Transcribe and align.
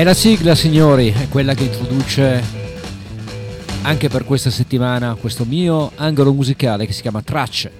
È 0.00 0.02
la 0.02 0.14
sigla, 0.14 0.54
signori, 0.54 1.10
è 1.10 1.28
quella 1.28 1.52
che 1.52 1.64
introduce 1.64 2.42
anche 3.82 4.08
per 4.08 4.24
questa 4.24 4.48
settimana 4.48 5.14
questo 5.14 5.44
mio 5.44 5.92
angolo 5.96 6.32
musicale 6.32 6.86
che 6.86 6.94
si 6.94 7.02
chiama 7.02 7.20
Tracce. 7.20 7.70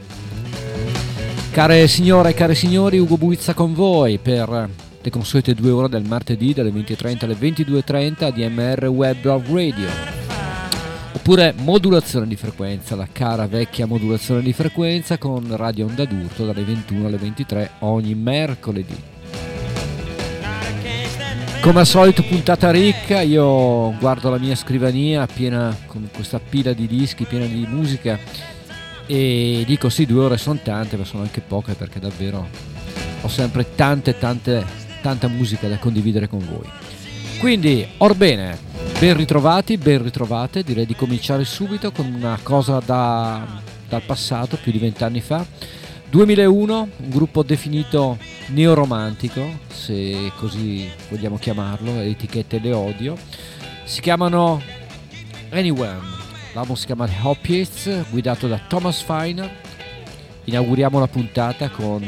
Care 1.50 1.88
signore 1.88 2.28
e 2.28 2.34
cari 2.34 2.54
signori, 2.54 2.98
Ugo 2.98 3.16
Buizza 3.16 3.54
con 3.54 3.72
voi 3.72 4.18
per 4.18 4.68
le 5.00 5.10
consuete 5.10 5.54
due 5.54 5.70
ore 5.70 5.88
del 5.88 6.04
martedì 6.04 6.52
dalle 6.52 6.68
20.30 6.68 7.24
alle 7.24 7.36
22.30 7.36 8.32
di 8.34 8.46
MR 8.46 8.84
Web 8.88 9.24
Radio. 9.24 9.88
Oppure 11.14 11.54
modulazione 11.56 12.26
di 12.26 12.36
frequenza, 12.36 12.96
la 12.96 13.08
cara 13.10 13.46
vecchia 13.46 13.86
modulazione 13.86 14.42
di 14.42 14.52
frequenza 14.52 15.16
con 15.16 15.56
Radio 15.56 15.86
Onda 15.86 16.04
d'Urto 16.04 16.44
dalle 16.44 16.64
21 16.64 17.06
alle 17.06 17.16
23 17.16 17.70
ogni 17.78 18.14
mercoledì. 18.14 19.19
Come 21.60 21.80
al 21.80 21.86
solito 21.86 22.22
puntata 22.22 22.70
ricca, 22.70 23.20
io 23.20 23.94
guardo 23.98 24.30
la 24.30 24.38
mia 24.38 24.54
scrivania 24.54 25.26
piena 25.26 25.76
con 25.86 26.08
questa 26.10 26.40
pila 26.40 26.72
di 26.72 26.86
dischi, 26.86 27.26
piena 27.26 27.44
di 27.44 27.66
musica 27.68 28.18
e 29.04 29.62
dico 29.66 29.90
sì, 29.90 30.06
due 30.06 30.24
ore 30.24 30.38
sono 30.38 30.58
tante, 30.62 30.96
ma 30.96 31.04
sono 31.04 31.22
anche 31.22 31.42
poche 31.42 31.74
perché 31.74 32.00
davvero 32.00 32.48
ho 33.20 33.28
sempre 33.28 33.74
tante, 33.74 34.16
tante, 34.16 34.64
tanta 35.02 35.28
musica 35.28 35.68
da 35.68 35.76
condividere 35.76 36.28
con 36.28 36.38
voi. 36.38 36.66
Quindi, 37.38 37.86
orbene, 37.98 38.58
ben 38.98 39.14
ritrovati, 39.18 39.76
ben 39.76 40.02
ritrovate, 40.02 40.62
direi 40.62 40.86
di 40.86 40.96
cominciare 40.96 41.44
subito 41.44 41.92
con 41.92 42.10
una 42.10 42.38
cosa 42.42 42.80
da, 42.82 43.60
dal 43.86 44.02
passato, 44.02 44.56
più 44.56 44.72
di 44.72 44.78
vent'anni 44.78 45.20
fa 45.20 45.44
2001, 46.10 46.88
un 46.96 47.08
gruppo 47.08 47.44
definito 47.44 48.18
neoromantico, 48.48 49.60
se 49.68 50.32
così 50.36 50.90
vogliamo 51.08 51.38
chiamarlo, 51.38 51.94
le 51.94 52.06
etichette 52.06 52.58
le 52.58 52.72
odio. 52.72 53.16
Si 53.84 54.00
chiamano 54.00 54.60
Anyone, 55.50 56.00
l'album 56.52 56.74
si 56.74 56.86
chiama 56.86 57.08
Hoppies, 57.22 58.10
guidato 58.10 58.48
da 58.48 58.60
Thomas 58.68 59.02
Finer. 59.02 59.48
Inauguriamo 60.44 60.98
la 60.98 61.06
puntata 61.06 61.68
con 61.70 62.02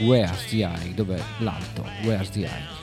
Where's 0.00 0.48
the 0.50 0.56
Eye, 0.58 0.92
dov'è 0.94 1.20
l'alto? 1.38 1.86
Where's 2.02 2.28
the 2.30 2.40
Eye? 2.40 2.81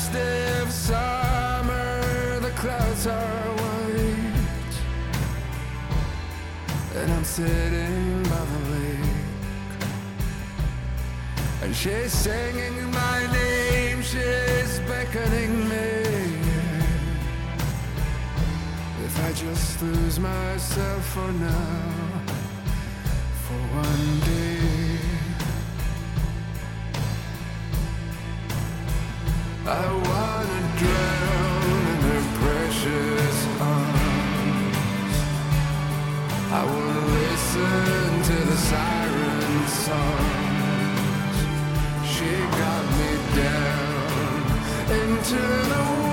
festive 0.00 0.72
summer, 0.72 2.40
the 2.40 2.50
clouds 2.50 3.06
are 3.06 3.50
white, 3.60 4.76
and 6.96 7.12
I'm 7.12 7.24
sitting 7.24 8.22
by 8.22 8.44
the 8.52 8.60
lake, 8.72 9.82
and 11.62 11.76
she's 11.76 12.12
singing 12.12 12.90
my 12.90 13.26
name, 13.32 14.00
she's 14.02 14.80
beckoning 14.88 15.68
me. 15.68 16.38
If 19.04 19.24
I 19.26 19.32
just 19.32 19.82
lose 19.82 20.18
myself 20.18 21.04
for 21.14 21.32
now, 21.32 22.22
for 23.44 23.60
one 23.76 24.20
day. 24.20 24.59
She 42.20 42.26
got 42.26 42.84
me 42.98 43.12
down 43.34 44.42
into 44.90 45.36
the 45.36 46.09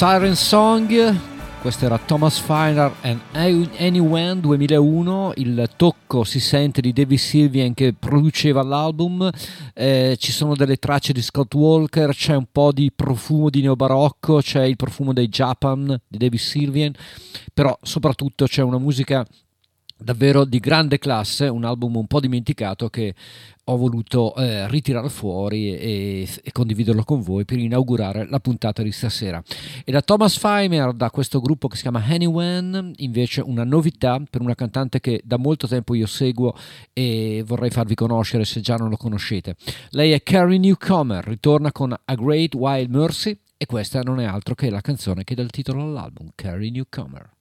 Siren 0.00 0.34
Song, 0.34 1.20
questo 1.60 1.84
era 1.84 1.98
Thomas 1.98 2.38
Finer 2.38 2.90
and 3.02 3.20
Anyone 3.32 4.40
2001, 4.40 5.32
il 5.36 5.68
tocco 5.76 6.24
si 6.24 6.40
sente 6.40 6.80
di 6.80 6.94
David 6.94 7.18
Sylvian 7.18 7.74
che 7.74 7.92
produceva 7.92 8.62
l'album, 8.62 9.30
eh, 9.74 10.16
ci 10.18 10.32
sono 10.32 10.56
delle 10.56 10.78
tracce 10.78 11.12
di 11.12 11.20
Scott 11.20 11.52
Walker, 11.52 12.14
c'è 12.14 12.34
un 12.34 12.46
po' 12.50 12.72
di 12.72 12.90
profumo 12.90 13.50
di 13.50 13.60
neobarocco, 13.60 14.40
c'è 14.40 14.64
il 14.64 14.76
profumo 14.76 15.12
dei 15.12 15.28
Japan 15.28 16.00
di 16.08 16.16
David 16.16 16.40
Sylvian, 16.40 16.94
però 17.52 17.78
soprattutto 17.82 18.46
c'è 18.46 18.62
una 18.62 18.78
musica 18.78 19.22
davvero 20.00 20.44
di 20.44 20.58
grande 20.58 20.98
classe, 20.98 21.46
un 21.46 21.64
album 21.64 21.96
un 21.96 22.06
po' 22.06 22.20
dimenticato 22.20 22.88
che 22.88 23.14
ho 23.64 23.76
voluto 23.76 24.34
eh, 24.34 24.68
ritirare 24.68 25.08
fuori 25.08 25.76
e, 25.76 26.28
e, 26.42 26.52
condividerlo 26.52 27.04
con 27.04 27.20
voi 27.20 27.44
per 27.44 27.58
inaugurare 27.58 28.26
la 28.28 28.40
puntata 28.40 28.82
di 28.82 28.90
stasera. 28.90 29.40
E 29.84 29.92
da 29.92 30.02
Thomas 30.02 30.36
Feimer, 30.36 30.92
da 30.92 31.10
questo 31.10 31.40
gruppo 31.40 31.68
che 31.68 31.76
si 31.76 31.82
chiama 31.82 32.04
Anyone, 32.04 32.92
invece 32.96 33.40
una 33.42 33.64
novità 33.64 34.20
per 34.28 34.40
una 34.40 34.54
cantante 34.54 34.98
che 34.98 35.20
da 35.24 35.36
molto 35.36 35.68
tempo 35.68 35.94
io 35.94 36.06
seguo 36.06 36.54
e 36.92 37.44
vorrei 37.46 37.70
farvi 37.70 37.94
conoscere 37.94 38.44
se 38.44 38.60
già 38.60 38.76
non 38.76 38.88
lo 38.88 38.96
conoscete. 38.96 39.54
Lei 39.90 40.12
è 40.12 40.22
Carrie 40.22 40.58
Newcomer, 40.58 41.24
ritorna 41.24 41.70
con 41.70 41.92
A 41.92 42.14
Great 42.14 42.54
Wild 42.54 42.90
Mercy 42.90 43.38
e 43.56 43.66
questa 43.66 44.00
non 44.00 44.18
è 44.18 44.24
altro 44.24 44.54
che 44.54 44.70
la 44.70 44.80
canzone 44.80 45.22
che 45.22 45.34
dà 45.34 45.42
il 45.42 45.50
titolo 45.50 45.82
all'album, 45.82 46.30
Carrie 46.34 46.70
Newcomer. 46.70 47.38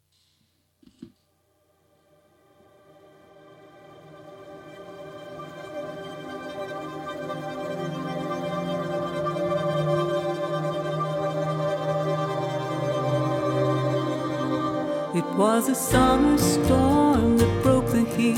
It 15.12 15.26
was 15.36 15.70
a 15.70 15.74
summer 15.74 16.38
storm 16.38 17.40
that 17.40 17.64
broke 17.64 17.88
the 17.88 18.06
heat. 18.16 18.38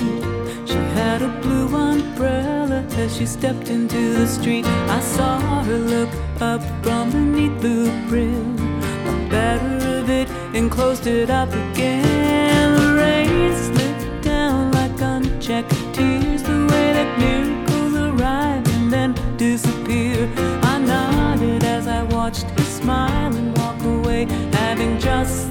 She 0.66 0.78
had 0.96 1.22
a 1.22 1.28
blue 1.42 1.68
umbrella 1.76 2.86
as 2.96 3.18
she 3.18 3.26
stepped 3.26 3.68
into 3.68 4.14
the 4.14 4.26
street. 4.26 4.66
I 4.66 5.02
saw 5.02 5.64
her 5.64 5.78
look 5.78 6.10
up 6.40 6.62
from 6.82 7.12
beneath 7.12 7.60
the 7.62 7.92
brim, 8.08 8.56
thought 9.04 9.30
better 9.30 10.00
of 10.00 10.10
it 10.10 10.30
and 10.56 10.72
closed 10.72 11.08
it 11.08 11.30
up 11.30 11.50
again. 11.50 12.80
The 12.80 12.94
rain 12.94 13.54
slipped 13.54 14.24
down 14.24 14.72
like 14.72 14.98
unchecked 15.02 15.76
tears, 15.94 16.42
the 16.44 16.68
way 16.72 16.94
that 16.94 17.20
miracles 17.20 17.96
arrive 17.96 18.66
and 18.76 18.94
then 18.94 19.14
disappear. 19.36 20.32
I 20.64 20.80
nodded 20.80 21.66
as 21.66 21.88
I 21.88 22.04
watched 22.04 22.50
her 22.58 22.64
smile 22.64 23.36
and 23.36 23.58
walk 23.58 23.84
away, 23.84 24.26
having 24.54 24.98
just 25.00 25.51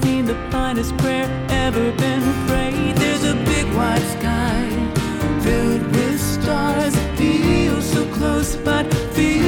prayer 1.61 1.67
ever 1.67 1.91
been 1.97 2.23
afraid. 2.23 2.95
There's 2.95 3.23
a 3.23 3.35
big 3.45 3.65
white 3.75 4.05
sky 4.17 4.69
filled 5.41 5.85
with 5.91 6.19
stars. 6.19 6.95
It 6.95 7.17
feels 7.17 7.91
so 7.91 8.05
close, 8.13 8.55
but 8.55 8.91
feels 9.13 9.40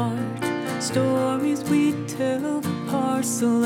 heart. 0.00 0.82
Stories 0.82 1.62
we 1.64 1.92
tell, 2.06 2.62
parcel 2.88 3.64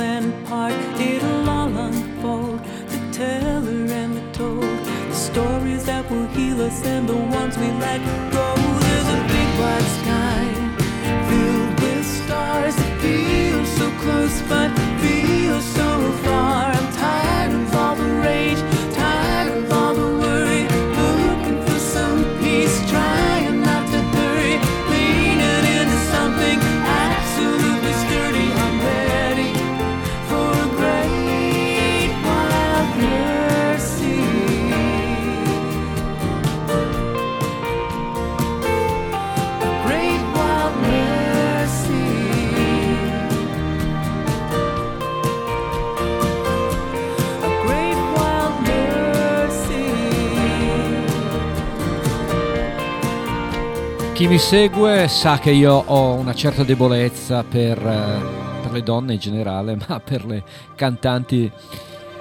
Chi 54.25 54.31
mi 54.31 54.39
segue 54.39 55.07
sa 55.07 55.39
che 55.39 55.51
io 55.51 55.75
ho 55.75 56.15
una 56.15 56.33
certa 56.33 56.65
debolezza 56.65 57.45
per, 57.45 57.77
eh, 57.77 58.63
per 58.63 58.73
le 58.73 58.83
donne 58.83 59.13
in 59.13 59.19
generale, 59.19 59.77
ma 59.87 60.01
per 60.01 60.25
le 60.25 60.43
cantanti 60.75 61.53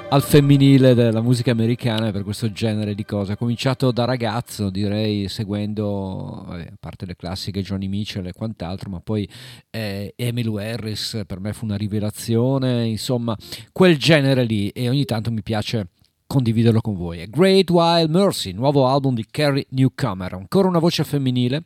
al 0.10 0.22
femminile 0.22 0.96
della 0.96 1.22
musica 1.22 1.52
americana, 1.52 2.12
per 2.12 2.24
questo 2.24 2.52
genere 2.52 2.94
di 2.94 3.06
cose. 3.06 3.32
Ho 3.32 3.38
cominciato 3.38 3.94
da 3.94 4.04
ragazzo, 4.04 4.70
direi, 4.70 5.30
seguendo, 5.30 6.44
vabbè, 6.46 6.62
a 6.74 6.78
parte 6.78 7.06
le 7.06 7.16
classiche 7.16 7.62
Johnny 7.62 7.88
Mitchell 7.88 8.26
e 8.26 8.34
quant'altro, 8.34 8.90
ma 8.90 9.00
poi 9.00 9.26
eh, 9.70 10.14
Emily 10.18 10.62
Harris 10.62 11.24
per 11.26 11.40
me 11.40 11.54
fu 11.54 11.64
una 11.64 11.78
rivelazione, 11.78 12.86
insomma, 12.86 13.34
quel 13.72 13.98
genere 13.98 14.44
lì 14.44 14.68
e 14.72 14.90
ogni 14.90 15.06
tanto 15.06 15.32
mi 15.32 15.42
piace 15.42 15.88
condividerlo 16.26 16.82
con 16.82 16.96
voi. 16.96 17.20
È 17.20 17.28
Great 17.28 17.70
Wild 17.70 18.10
Mercy, 18.10 18.52
nuovo 18.52 18.88
album 18.88 19.16
di 19.16 19.26
Carrie 19.30 19.66
Newcomer, 19.70 20.34
ancora 20.34 20.68
una 20.68 20.80
voce 20.80 21.04
femminile, 21.04 21.64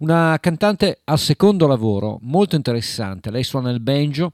una 0.00 0.36
cantante 0.40 1.00
al 1.04 1.18
secondo 1.18 1.66
lavoro, 1.66 2.18
molto 2.22 2.56
interessante. 2.56 3.30
Lei 3.30 3.44
suona 3.44 3.70
il 3.70 3.80
banjo, 3.80 4.32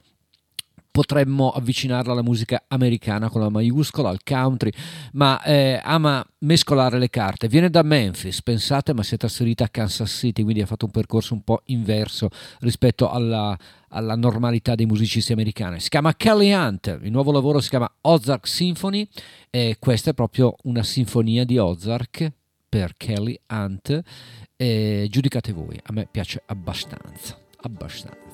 potremmo 0.97 1.51
avvicinarla 1.51 2.11
alla 2.11 2.23
musica 2.23 2.63
americana 2.69 3.29
con 3.29 3.39
la 3.39 3.49
maiuscola, 3.49 4.09
al 4.09 4.23
country, 4.23 4.71
ma 5.11 5.39
eh, 5.43 5.79
ama 5.83 6.25
mescolare 6.39 6.97
le 6.97 7.11
carte. 7.11 7.47
Viene 7.47 7.69
da 7.69 7.83
Memphis, 7.83 8.41
pensate, 8.41 8.95
ma 8.95 9.03
si 9.03 9.13
è 9.13 9.17
trasferita 9.19 9.65
a 9.65 9.69
Kansas 9.69 10.09
City, 10.09 10.41
quindi 10.41 10.63
ha 10.63 10.65
fatto 10.65 10.85
un 10.85 10.91
percorso 10.91 11.35
un 11.35 11.43
po' 11.43 11.61
inverso 11.65 12.29
rispetto 12.61 13.11
alla, 13.11 13.55
alla 13.89 14.15
normalità 14.15 14.73
dei 14.73 14.87
musicisti 14.87 15.33
americani. 15.33 15.79
Si 15.79 15.89
chiama 15.89 16.15
Kelly 16.15 16.51
Hunt, 16.51 16.97
il 17.03 17.11
nuovo 17.11 17.31
lavoro 17.31 17.59
si 17.59 17.69
chiama 17.69 17.93
Ozark 18.01 18.47
Symphony 18.47 19.07
e 19.51 19.77
questa 19.77 20.09
è 20.09 20.13
proprio 20.15 20.55
una 20.63 20.81
sinfonia 20.81 21.45
di 21.45 21.59
Ozark 21.59 22.31
per 22.67 22.95
Kelly 22.97 23.39
Hunt. 23.51 24.01
E 24.55 25.05
giudicate 25.11 25.53
voi, 25.53 25.79
a 25.83 25.93
me 25.93 26.07
piace 26.09 26.41
abbastanza, 26.47 27.37
abbastanza. 27.57 28.26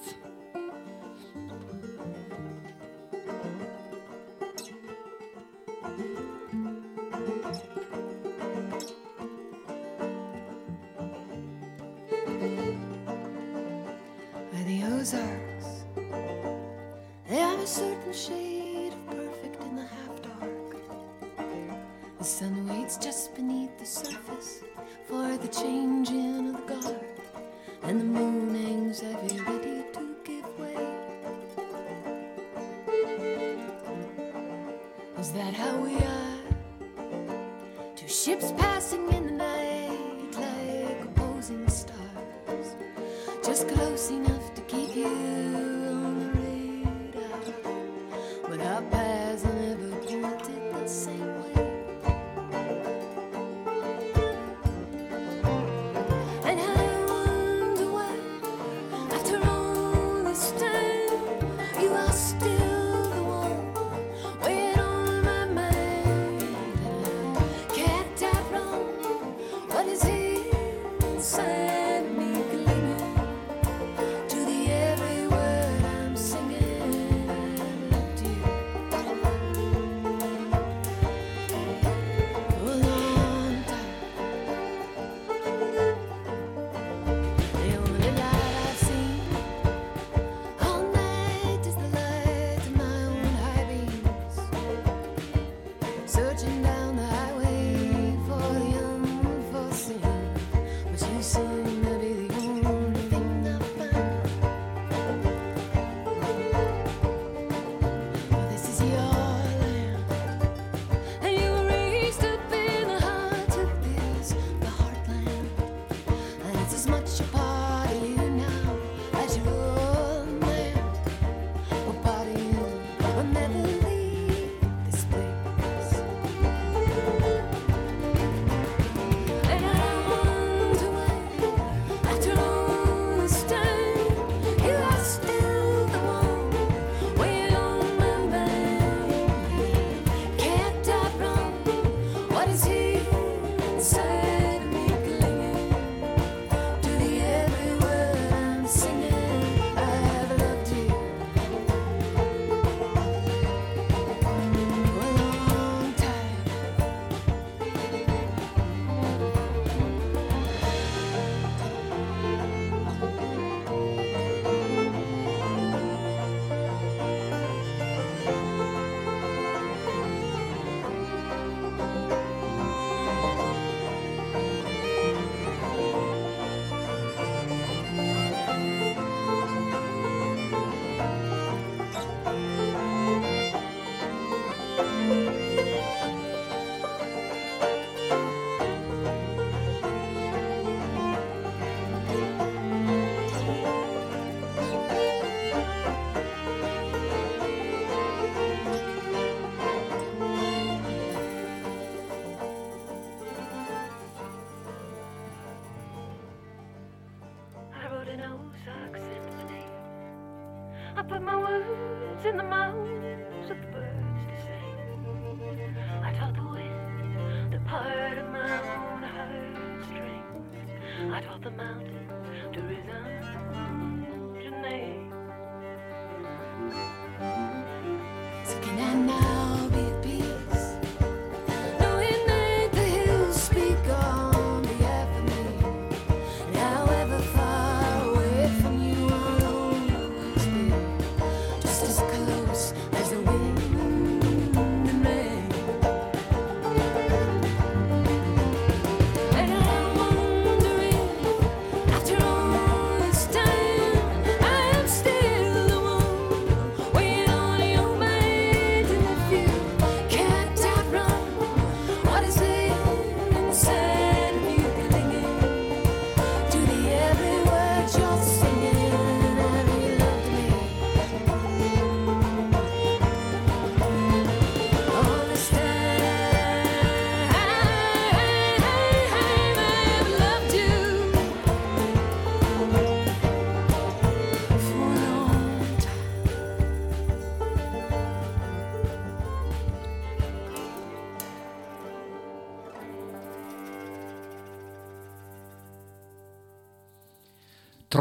The 14.80 14.88
Ozarks, 14.88 15.84
they 17.30 17.36
have 17.36 17.60
a 17.60 17.68
certain 17.68 18.14
shade 18.14 18.94
of 18.94 19.06
perfect 19.08 19.62
in 19.64 19.76
the 19.76 19.84
half 19.84 20.22
dark. 20.24 20.76
The 22.18 22.24
sun 22.24 22.68
waits 22.68 22.98
just 22.98 23.36
beneath 23.36 23.78
the 23.78 23.86
surface 23.86 24.64
for 25.08 25.38
the 25.38 25.48
changing 25.50 26.50
of 26.50 26.54
the 26.66 26.74
guard, 26.74 27.06
and 27.84 28.00
the 28.02 28.06
moon 28.06 28.56
hangs 28.56 29.02
heavy, 29.02 29.40
ready 29.42 29.84
to 29.94 30.16
give 30.24 30.60
way. 30.60 30.88
Is 35.20 35.32
that 35.34 35.54
how 35.54 35.78
we 35.78 35.96
are? 35.98 36.38
Two 37.96 38.08
ships 38.08 38.52
passing 38.54 39.12
in 39.14 39.26
the 39.28 39.34
night 39.34 39.63
close 43.64 44.10
enough 44.10 44.54
to 44.56 44.62
keep 44.64 44.96
you 44.96 45.73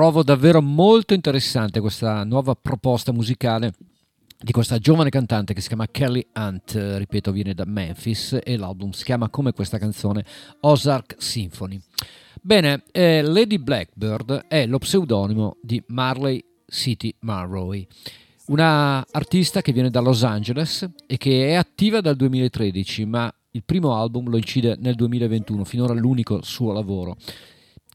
Trovo 0.03 0.25
davvero 0.25 0.61
molto 0.61 1.15
interessante 1.15 1.79
questa 1.79 2.25
nuova 2.25 2.57
proposta 2.57 3.13
musicale 3.13 3.73
di 4.37 4.51
questa 4.51 4.79
giovane 4.79 5.11
cantante 5.11 5.55
che 5.55 5.61
si 5.61 5.69
chiama 5.69 5.87
Kelly 5.87 6.27
Hunt, 6.35 6.75
ripeto, 6.75 7.31
viene 7.31 7.55
da 7.55 7.65
Memphis 7.65 8.37
e 8.43 8.57
l'album 8.57 8.91
si 8.91 9.05
chiama 9.05 9.29
come 9.29 9.53
questa 9.53 9.79
canzone 9.79 10.25
Ozark 10.63 11.15
Symphony. 11.19 11.81
Bene, 12.41 12.83
eh, 12.91 13.23
Lady 13.23 13.59
Blackbird 13.59 14.47
è 14.49 14.67
lo 14.67 14.79
pseudonimo 14.79 15.59
di 15.63 15.81
Marley 15.87 16.45
City 16.67 17.15
Monroe, 17.21 17.87
una 18.47 19.07
artista 19.09 19.63
che 19.63 19.73
viene 19.73 19.89
da 19.89 20.01
Los 20.01 20.25
Angeles 20.25 20.85
e 21.07 21.17
che 21.17 21.51
è 21.51 21.55
attiva 21.55 22.01
dal 22.01 22.17
2013, 22.17 23.05
ma 23.05 23.33
il 23.53 23.63
primo 23.63 23.95
album 23.95 24.29
lo 24.29 24.37
incide 24.37 24.75
nel 24.81 24.97
2021, 24.97 25.63
finora 25.63 25.95
l'unico 25.95 26.43
suo 26.43 26.73
lavoro 26.73 27.17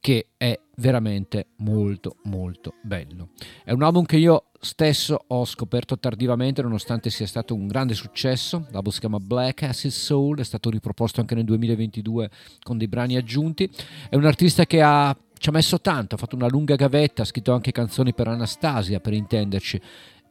che 0.08 0.28
è 0.38 0.58
veramente 0.78 1.48
molto 1.58 2.16
molto 2.24 2.76
bello. 2.82 3.32
È 3.66 3.74
un 3.74 3.84
album 3.84 4.06
che 4.06 4.16
io 4.16 4.52
stesso 4.62 5.22
ho 5.28 5.44
scoperto 5.44 6.00
tardivamente 6.00 6.62
nonostante 6.62 7.10
sia 7.10 7.28
stato 7.28 7.54
un 7.54 7.68
grande 7.68 7.94
successo. 7.94 8.68
L'album 8.72 8.94
si 8.94 9.02
chiama 9.02 9.20
Black 9.20 9.64
Acid 9.64 9.92
Soul, 9.92 10.40
è 10.40 10.46
stato 10.46 10.70
riproposto 10.70 11.20
anche 11.20 11.36
nel 11.36 11.44
2022 11.44 12.30
con 12.64 12.78
dei 12.78 12.88
brani 12.88 13.18
aggiunti. 13.18 13.70
È 14.10 14.16
un 14.16 14.24
artista 14.24 14.66
che 14.66 14.82
ha, 14.82 15.14
ci 15.38 15.50
ha 15.50 15.52
messo 15.52 15.82
tanto, 15.82 16.16
ha 16.16 16.18
fatto 16.18 16.38
una 16.38 16.48
lunga 16.48 16.76
gavetta, 16.76 17.24
ha 17.24 17.26
scritto 17.26 17.52
anche 17.52 17.74
canzoni 17.74 18.14
per 18.14 18.30
Anastasia 18.30 19.02
per 19.02 19.12
intenderci, 19.12 19.82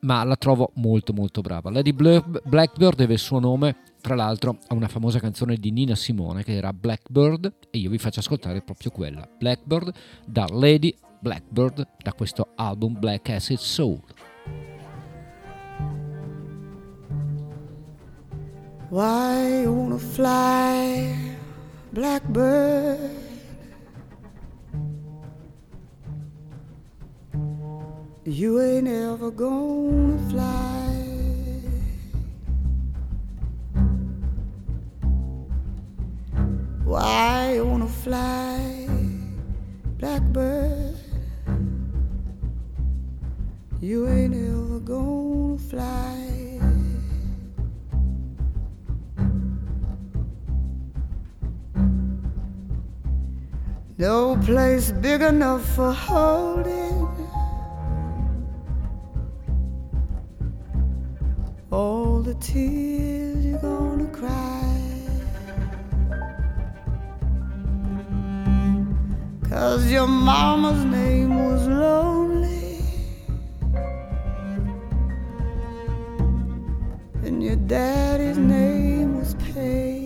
ma 0.01 0.23
la 0.25 0.37
trovo 0.37 0.71
molto 0.75 1.13
molto 1.13 1.41
brava. 1.41 1.71
Lady 1.71 1.93
Bla- 1.93 2.25
Blackbird 2.45 2.97
deve 2.97 3.15
il 3.15 3.19
suo 3.19 3.39
nome 3.39 3.77
tra 4.01 4.15
l'altro 4.15 4.59
a 4.69 4.75
una 4.75 4.89
famosa 4.89 5.19
canzone 5.19 5.57
di 5.57 5.71
Nina 5.71 5.95
Simone 5.95 6.45
che 6.45 6.55
era 6.55 6.73
Blackbird 6.73 7.53
e 7.71 7.79
io 7.79 7.91
vi 7.91 7.99
faccio 7.99 8.21
ascoltare 8.21 8.63
proprio 8.63 8.91
quella, 8.91 9.29
Blackbird 9.39 9.93
da 10.25 10.47
Lady 10.51 10.95
Blackbird 11.19 11.87
da 12.03 12.13
questo 12.13 12.53
album 12.55 12.99
Black 12.99 13.29
Acid 13.31 13.59
Soul. 13.59 14.01
Why 18.89 19.63
you 19.63 19.75
wanna 19.75 19.99
fly, 19.99 21.37
blackbird? 21.91 23.26
You 28.29 28.61
ain't 28.61 28.89
ever 28.89 29.31
gonna 29.31 30.19
fly. 30.29 30.97
Why 36.85 37.53
you 37.55 37.67
wanna 37.67 37.87
fly, 37.87 38.89
blackbird? 39.99 40.97
You 43.81 44.09
ain't 44.09 44.35
ever 44.35 44.81
gonna 44.81 45.59
fly. 45.59 46.59
No 53.99 54.37
place 54.45 54.91
big 54.91 55.23
enough 55.23 55.65
for 55.77 55.93
holding 55.93 57.26
all 61.71 62.21
the 62.23 62.35
tears 62.35 63.45
you're 63.45 63.59
gonna 63.59 64.07
cry. 64.07 64.63
Cause 69.49 69.91
your 69.91 70.07
mama's 70.07 70.85
name 70.85 71.35
was 71.51 71.67
lonely 71.67 72.81
and 77.25 77.43
your 77.43 77.57
daddy's 77.57 78.39
name 78.39 79.19
was 79.19 79.35
pain. 79.35 79.97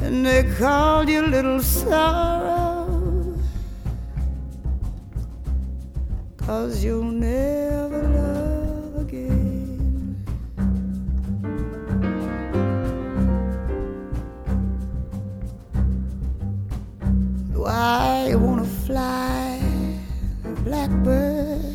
and 0.00 0.24
they 0.24 0.42
called 0.56 1.08
you 1.08 1.20
little 1.20 1.60
sorrow 1.60 2.67
cause 6.48 6.82
you'll 6.82 7.02
never 7.04 8.02
love 8.18 9.02
again. 9.02 10.16
Why 17.52 18.28
you 18.30 18.38
wanna 18.38 18.64
fly 18.64 19.60
blackbird 20.64 21.66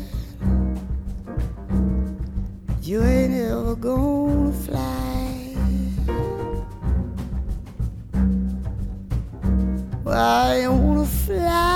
you 2.82 3.00
ain't 3.04 3.34
ever 3.34 3.76
gonna 3.76 4.52
fly. 4.66 5.54
Why 10.02 10.62
you 10.62 10.72
wanna 10.72 11.06
fly, 11.06 11.73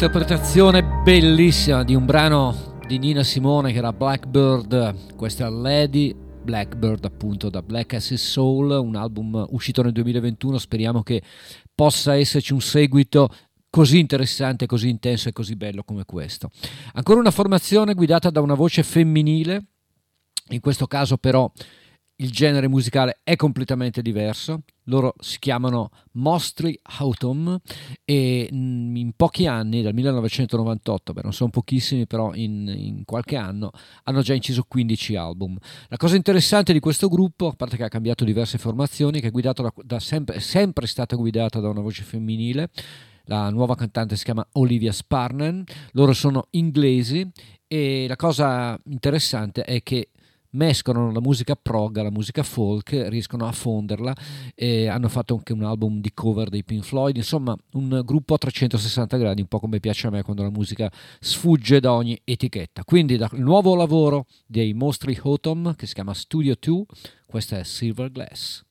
Un'interpretazione 0.00 0.84
bellissima 1.02 1.82
di 1.82 1.96
un 1.96 2.06
brano 2.06 2.78
di 2.86 2.98
Nina 2.98 3.24
Simone 3.24 3.72
che 3.72 3.78
era 3.78 3.92
Blackbird, 3.92 5.16
questa 5.16 5.48
è 5.48 5.50
Lady 5.50 6.14
Blackbird 6.14 7.04
appunto 7.04 7.50
da 7.50 7.62
Black 7.62 7.94
Acid 7.94 8.16
Soul, 8.16 8.70
un 8.70 8.94
album 8.94 9.44
uscito 9.50 9.82
nel 9.82 9.90
2021, 9.90 10.56
speriamo 10.58 11.02
che 11.02 11.20
possa 11.74 12.14
esserci 12.14 12.52
un 12.52 12.60
seguito 12.60 13.28
così 13.68 13.98
interessante, 13.98 14.66
così 14.66 14.88
intenso 14.88 15.30
e 15.30 15.32
così 15.32 15.56
bello 15.56 15.82
come 15.82 16.04
questo. 16.04 16.48
Ancora 16.92 17.18
una 17.18 17.32
formazione 17.32 17.94
guidata 17.94 18.30
da 18.30 18.40
una 18.40 18.54
voce 18.54 18.84
femminile, 18.84 19.64
in 20.50 20.60
questo 20.60 20.86
caso 20.86 21.16
però 21.16 21.50
il 22.20 22.30
genere 22.30 22.68
musicale 22.68 23.20
è 23.22 23.36
completamente 23.36 24.02
diverso. 24.02 24.62
Loro 24.84 25.14
si 25.20 25.38
chiamano 25.38 25.90
Mostly 26.12 26.78
Autumn 26.98 27.56
e 28.04 28.48
mm, 28.52 28.96
in 28.96 29.12
pochi 29.14 29.46
anni, 29.46 29.82
dal 29.82 29.94
1998, 29.94 31.12
beh, 31.12 31.20
non 31.22 31.32
sono 31.32 31.50
pochissimi, 31.50 32.06
però 32.06 32.32
in, 32.34 32.66
in 32.68 33.04
qualche 33.04 33.36
anno 33.36 33.70
hanno 34.04 34.22
già 34.22 34.34
inciso 34.34 34.64
15 34.66 35.14
album. 35.16 35.56
La 35.88 35.96
cosa 35.96 36.16
interessante 36.16 36.72
di 36.72 36.80
questo 36.80 37.08
gruppo, 37.08 37.48
a 37.48 37.52
parte 37.52 37.76
che 37.76 37.84
ha 37.84 37.88
cambiato 37.88 38.24
diverse 38.24 38.58
formazioni, 38.58 39.20
che 39.20 39.28
è 39.28 39.40
da, 39.40 39.72
da 39.82 40.00
sempre, 40.00 40.36
è 40.36 40.40
sempre 40.40 40.86
stata 40.86 41.14
guidata 41.16 41.60
da 41.60 41.68
una 41.68 41.82
voce 41.82 42.02
femminile. 42.02 42.70
La 43.24 43.50
nuova 43.50 43.76
cantante 43.76 44.16
si 44.16 44.24
chiama 44.24 44.46
Olivia 44.52 44.90
Sparnen, 44.90 45.62
loro 45.92 46.14
sono 46.14 46.46
inglesi 46.52 47.30
e 47.66 48.06
la 48.08 48.16
cosa 48.16 48.80
interessante 48.86 49.62
è 49.64 49.82
che 49.82 50.08
mescolano 50.50 51.12
la 51.12 51.20
musica 51.20 51.56
prog 51.56 51.96
alla 51.98 52.10
musica 52.10 52.42
folk, 52.42 53.06
riescono 53.08 53.46
a 53.46 53.52
fonderla 53.52 54.14
e 54.54 54.86
hanno 54.88 55.08
fatto 55.08 55.34
anche 55.34 55.52
un 55.52 55.64
album 55.64 56.00
di 56.00 56.12
cover 56.12 56.48
dei 56.48 56.64
Pink 56.64 56.84
Floyd, 56.84 57.16
insomma 57.16 57.56
un 57.72 58.02
gruppo 58.04 58.34
a 58.34 58.38
360 58.38 59.16
gradi, 59.16 59.40
un 59.40 59.48
po' 59.48 59.58
come 59.58 59.80
piace 59.80 60.06
a 60.06 60.10
me 60.10 60.22
quando 60.22 60.42
la 60.42 60.50
musica 60.50 60.90
sfugge 61.20 61.80
da 61.80 61.92
ogni 61.92 62.18
etichetta. 62.24 62.84
Quindi 62.84 63.16
dal 63.16 63.30
nuovo 63.32 63.74
lavoro 63.74 64.26
dei 64.46 64.72
Mostly 64.74 65.18
Autumn 65.22 65.74
che 65.74 65.86
si 65.86 65.94
chiama 65.94 66.14
Studio 66.14 66.56
2, 66.58 66.84
questa 67.26 67.58
è 67.58 67.64
Silver 67.64 68.10
Glass. 68.10 68.66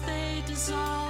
they 0.00 0.42
dissolve. 0.46 1.01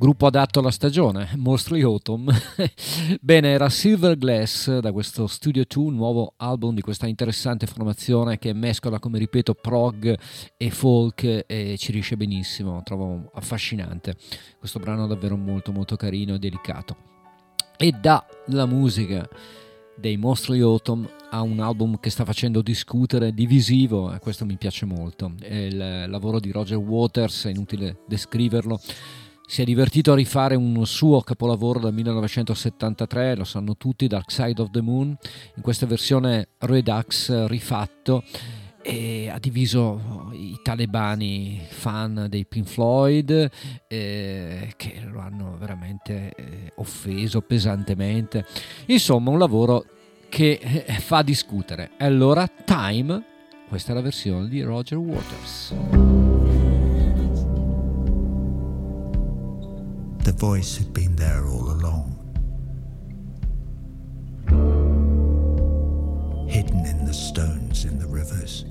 Gruppo 0.00 0.26
adatto 0.26 0.60
alla 0.60 0.70
stagione, 0.70 1.30
Mostly 1.34 1.82
Autumn. 1.82 2.30
Bene, 3.20 3.48
era 3.48 3.68
Silver 3.68 4.16
Glass 4.16 4.78
da 4.78 4.92
questo 4.92 5.26
Studio 5.26 5.64
2, 5.66 5.90
nuovo 5.90 6.34
album 6.36 6.72
di 6.72 6.82
questa 6.82 7.08
interessante 7.08 7.66
formazione 7.66 8.38
che 8.38 8.52
mescola, 8.52 9.00
come 9.00 9.18
ripeto, 9.18 9.54
prog 9.54 10.16
e 10.56 10.70
folk 10.70 11.42
e 11.44 11.74
ci 11.78 11.90
riesce 11.90 12.16
benissimo, 12.16 12.80
trovo 12.84 13.28
affascinante. 13.34 14.14
Questo 14.56 14.78
brano 14.78 15.06
è 15.06 15.08
davvero 15.08 15.36
molto 15.36 15.72
molto 15.72 15.96
carino 15.96 16.34
e 16.34 16.38
delicato. 16.38 16.96
E 17.76 17.90
dalla 17.90 18.66
musica 18.66 19.28
dei 19.96 20.16
Mostly 20.16 20.60
Autumn 20.60 21.08
a 21.30 21.42
un 21.42 21.58
album 21.58 21.98
che 21.98 22.10
sta 22.10 22.24
facendo 22.24 22.62
discutere, 22.62 23.34
divisivo, 23.34 24.14
e 24.14 24.20
questo 24.20 24.44
mi 24.44 24.58
piace 24.58 24.86
molto. 24.86 25.32
È 25.40 25.52
il 25.52 26.04
lavoro 26.08 26.38
di 26.38 26.52
Roger 26.52 26.78
Waters, 26.78 27.46
è 27.46 27.50
inutile 27.50 28.02
descriverlo 28.06 28.78
si 29.48 29.62
è 29.62 29.64
divertito 29.64 30.12
a 30.12 30.14
rifare 30.14 30.56
un 30.56 30.86
suo 30.86 31.22
capolavoro 31.22 31.80
dal 31.80 31.94
1973, 31.94 33.34
lo 33.34 33.44
sanno 33.44 33.78
tutti, 33.78 34.06
Dark 34.06 34.30
Side 34.30 34.60
of 34.60 34.68
the 34.70 34.82
Moon, 34.82 35.16
in 35.54 35.62
questa 35.62 35.86
versione 35.86 36.48
Redux 36.58 37.46
rifatto 37.46 38.24
e 38.82 39.30
ha 39.30 39.38
diviso 39.38 40.28
i 40.32 40.58
talebani 40.62 41.62
fan 41.66 42.26
dei 42.28 42.44
Pink 42.44 42.66
Floyd 42.66 43.50
eh, 43.88 44.72
che 44.76 45.02
lo 45.10 45.20
hanno 45.20 45.56
veramente 45.58 46.34
eh, 46.36 46.72
offeso 46.76 47.40
pesantemente. 47.40 48.44
Insomma, 48.86 49.30
un 49.30 49.38
lavoro 49.38 49.86
che 50.28 50.60
eh, 50.60 50.92
fa 51.00 51.22
discutere. 51.22 51.92
E 51.96 52.04
allora, 52.04 52.46
Time, 52.46 53.24
questa 53.66 53.92
è 53.92 53.94
la 53.94 54.02
versione 54.02 54.46
di 54.46 54.60
Roger 54.60 54.98
Waters. 54.98 56.57
The 60.24 60.32
voice 60.32 60.76
had 60.76 60.92
been 60.92 61.16
there 61.16 61.46
all 61.46 61.70
along. 61.70 62.14
Hidden 66.48 66.86
in 66.86 67.04
the 67.04 67.14
stones 67.14 67.84
in 67.84 67.98
the 67.98 68.06
rivers. 68.06 68.64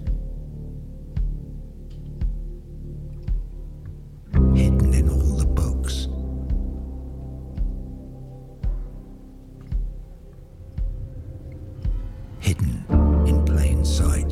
Hidden 4.56 4.94
in 4.94 5.10
all 5.10 5.38
the 5.38 5.46
books. 5.46 6.08
Hidden 12.40 12.86
in 13.28 13.46
plain 13.46 13.86
sight. 13.86 14.27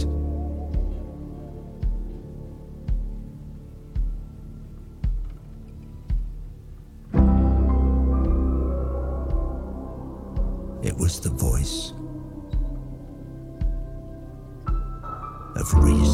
Of 15.77 16.04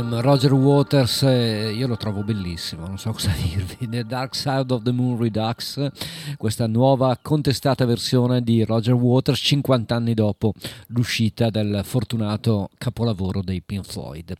Time, 0.00 0.20
Roger 0.22 0.52
Waters, 0.54 1.22
io 1.22 1.86
lo 1.86 1.96
trovo 1.96 2.22
bellissimo, 2.22 2.86
non 2.86 2.96
so 2.96 3.12
cosa 3.12 3.32
dirvi. 3.32 3.86
The 3.88 4.04
Dark 4.04 4.34
Side 4.34 4.72
of 4.72 4.82
the 4.82 4.92
Moon 4.92 5.20
Redux, 5.20 5.88
questa 6.36 6.66
nuova 6.66 7.18
contestata 7.20 7.84
versione 7.84 8.42
di 8.42 8.64
Roger 8.64 8.94
Waters 8.94 9.38
50 9.38 9.94
anni 9.94 10.14
dopo 10.14 10.54
l'uscita 10.88 11.50
del 11.50 11.82
fortunato 11.84 12.70
capolavoro 12.78 13.42
dei 13.42 13.60
Pink 13.60 13.84
Floyd. 13.84 14.34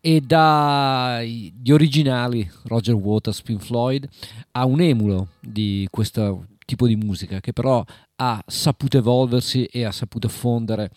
E 0.00 0.20
dagli 0.20 1.70
originali 1.70 2.50
Roger 2.64 2.94
Waters 2.94 3.42
Pink 3.42 3.62
Floyd 3.62 4.08
a 4.52 4.64
un 4.64 4.80
emulo 4.80 5.28
di 5.38 5.86
questo 5.90 6.46
tipo 6.66 6.86
di 6.86 6.96
musica 6.96 7.40
che 7.40 7.52
però 7.52 7.84
ha 8.16 8.42
saputo 8.46 8.96
evolversi 8.96 9.64
e 9.66 9.84
ha 9.84 9.92
saputo 9.92 10.28
fondere 10.28 10.90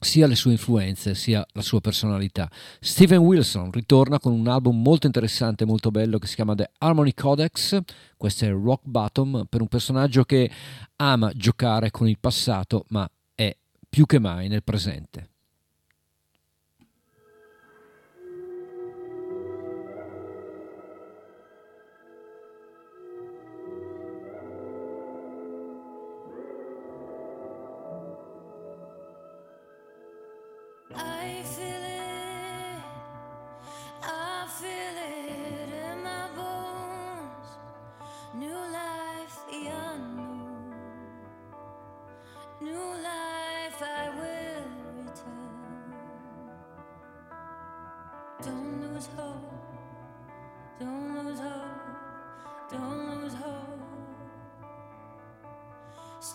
sia 0.00 0.26
le 0.26 0.36
sue 0.36 0.52
influenze 0.52 1.14
sia 1.14 1.44
la 1.52 1.62
sua 1.62 1.80
personalità. 1.80 2.50
Steven 2.80 3.18
Wilson 3.18 3.70
ritorna 3.70 4.18
con 4.18 4.32
un 4.32 4.46
album 4.46 4.80
molto 4.80 5.06
interessante 5.06 5.64
e 5.64 5.66
molto 5.66 5.90
bello 5.90 6.18
che 6.18 6.26
si 6.26 6.34
chiama 6.34 6.54
The 6.54 6.70
Harmony 6.78 7.14
Codex. 7.14 7.78
Questo 8.16 8.44
è 8.44 8.50
Rock 8.50 8.82
Bottom 8.84 9.46
per 9.48 9.60
un 9.60 9.68
personaggio 9.68 10.24
che 10.24 10.50
ama 10.96 11.32
giocare 11.34 11.90
con 11.90 12.08
il 12.08 12.18
passato 12.18 12.84
ma 12.88 13.08
è 13.34 13.56
più 13.88 14.06
che 14.06 14.18
mai 14.18 14.48
nel 14.48 14.62
presente. 14.62 15.30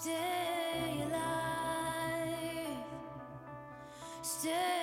Stay 0.03 1.01
alive. 1.07 2.75
Stay 4.21 4.82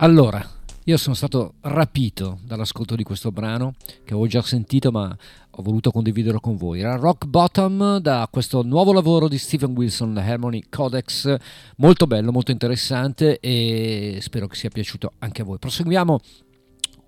Allora, 0.00 0.48
io 0.84 0.96
sono 0.96 1.16
stato 1.16 1.54
rapito 1.62 2.38
dall'ascolto 2.44 2.94
di 2.94 3.02
questo 3.02 3.32
brano 3.32 3.74
che 4.04 4.12
avevo 4.12 4.28
già 4.28 4.40
sentito 4.42 4.92
ma 4.92 5.14
ho 5.50 5.60
voluto 5.60 5.90
condividerlo 5.90 6.38
con 6.38 6.56
voi. 6.56 6.78
Era 6.78 6.94
Rock 6.94 7.26
Bottom 7.26 7.98
da 7.98 8.28
questo 8.30 8.62
nuovo 8.62 8.92
lavoro 8.92 9.26
di 9.26 9.38
Stephen 9.38 9.72
Wilson, 9.72 10.16
Harmony 10.16 10.62
Codex, 10.70 11.34
molto 11.78 12.06
bello, 12.06 12.30
molto 12.30 12.52
interessante 12.52 13.40
e 13.40 14.18
spero 14.20 14.46
che 14.46 14.54
sia 14.54 14.70
piaciuto 14.70 15.14
anche 15.18 15.42
a 15.42 15.44
voi. 15.44 15.58
Proseguiamo 15.58 16.20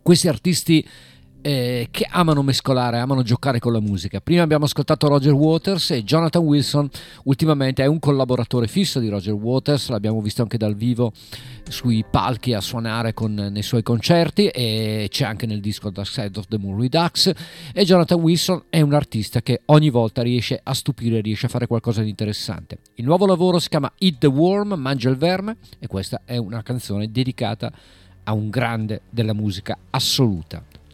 questi 0.03 0.27
artisti 0.27 0.85
eh, 1.43 1.89
che 1.91 2.07
amano 2.09 2.43
mescolare, 2.43 2.99
amano 2.99 3.23
giocare 3.23 3.59
con 3.59 3.73
la 3.73 3.81
musica. 3.81 4.21
Prima 4.21 4.43
abbiamo 4.43 4.65
ascoltato 4.65 5.09
Roger 5.09 5.33
Waters 5.33 5.91
e 5.91 6.03
Jonathan 6.03 6.43
Wilson 6.43 6.89
ultimamente 7.25 7.83
è 7.83 7.87
un 7.87 7.99
collaboratore 7.99 8.67
fisso 8.67 9.01
di 9.01 9.09
Roger 9.09 9.35
Waters, 9.35 9.89
l'abbiamo 9.89 10.21
visto 10.21 10.43
anche 10.43 10.57
dal 10.57 10.75
vivo 10.75 11.13
sui 11.69 12.05
palchi 12.09 12.53
a 12.53 12.61
suonare 12.61 13.15
con, 13.15 13.33
nei 13.33 13.63
suoi 13.63 13.83
concerti 13.83 14.49
e 14.49 15.07
c'è 15.09 15.25
anche 15.25 15.47
nel 15.47 15.61
disco 15.61 15.91
Dark 15.91 16.09
Side 16.09 16.39
of 16.39 16.47
the 16.49 16.59
Moon 16.59 16.81
Redux 16.81 17.33
e 17.73 17.85
Jonathan 17.85 18.21
Wilson 18.21 18.65
è 18.69 18.81
un 18.81 18.95
artista 18.95 19.41
che 19.41 19.63
ogni 19.67 19.91
volta 19.91 20.23
riesce 20.23 20.61
a 20.63 20.75
stupire, 20.75 21.21
riesce 21.21 21.47
a 21.47 21.49
fare 21.49 21.67
qualcosa 21.67 22.03
di 22.03 22.09
interessante. 22.09 22.79
Il 22.95 23.05
nuovo 23.05 23.27
lavoro 23.27 23.59
si 23.59 23.69
chiama 23.69 23.93
Eat 23.99 24.19
the 24.19 24.27
Worm, 24.27 24.75
Mangia 24.75 25.09
il 25.09 25.17
verme 25.17 25.57
e 25.79 25.87
questa 25.87 26.23
è 26.25 26.37
una 26.37 26.63
canzone 26.63 27.11
dedicata 27.11 27.73
a 28.25 28.33
un 28.33 28.51
grande 28.51 29.03
della 29.11 29.35
musica 29.35 29.77
assoluta. 29.91 30.70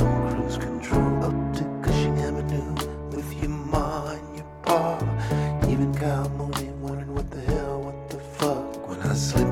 on 0.00 0.30
cruise 0.30 0.56
control. 0.56 1.24
Up 1.24 1.56
to 1.56 1.64
Cushing 1.82 2.18
Avenue 2.20 2.74
with 3.10 3.32
your 3.40 3.50
ma 3.50 4.12
and 4.12 4.36
your 4.36 4.46
pa. 4.62 4.98
Even 5.68 5.94
Kyle 5.94 6.28
Mooney 6.30 6.70
wondering 6.80 7.14
what 7.14 7.30
the 7.30 7.40
hell, 7.42 7.82
what 7.82 8.10
the 8.10 8.18
fuck. 8.18 8.88
When 8.88 9.00
I 9.00 9.14
slipped 9.14 9.51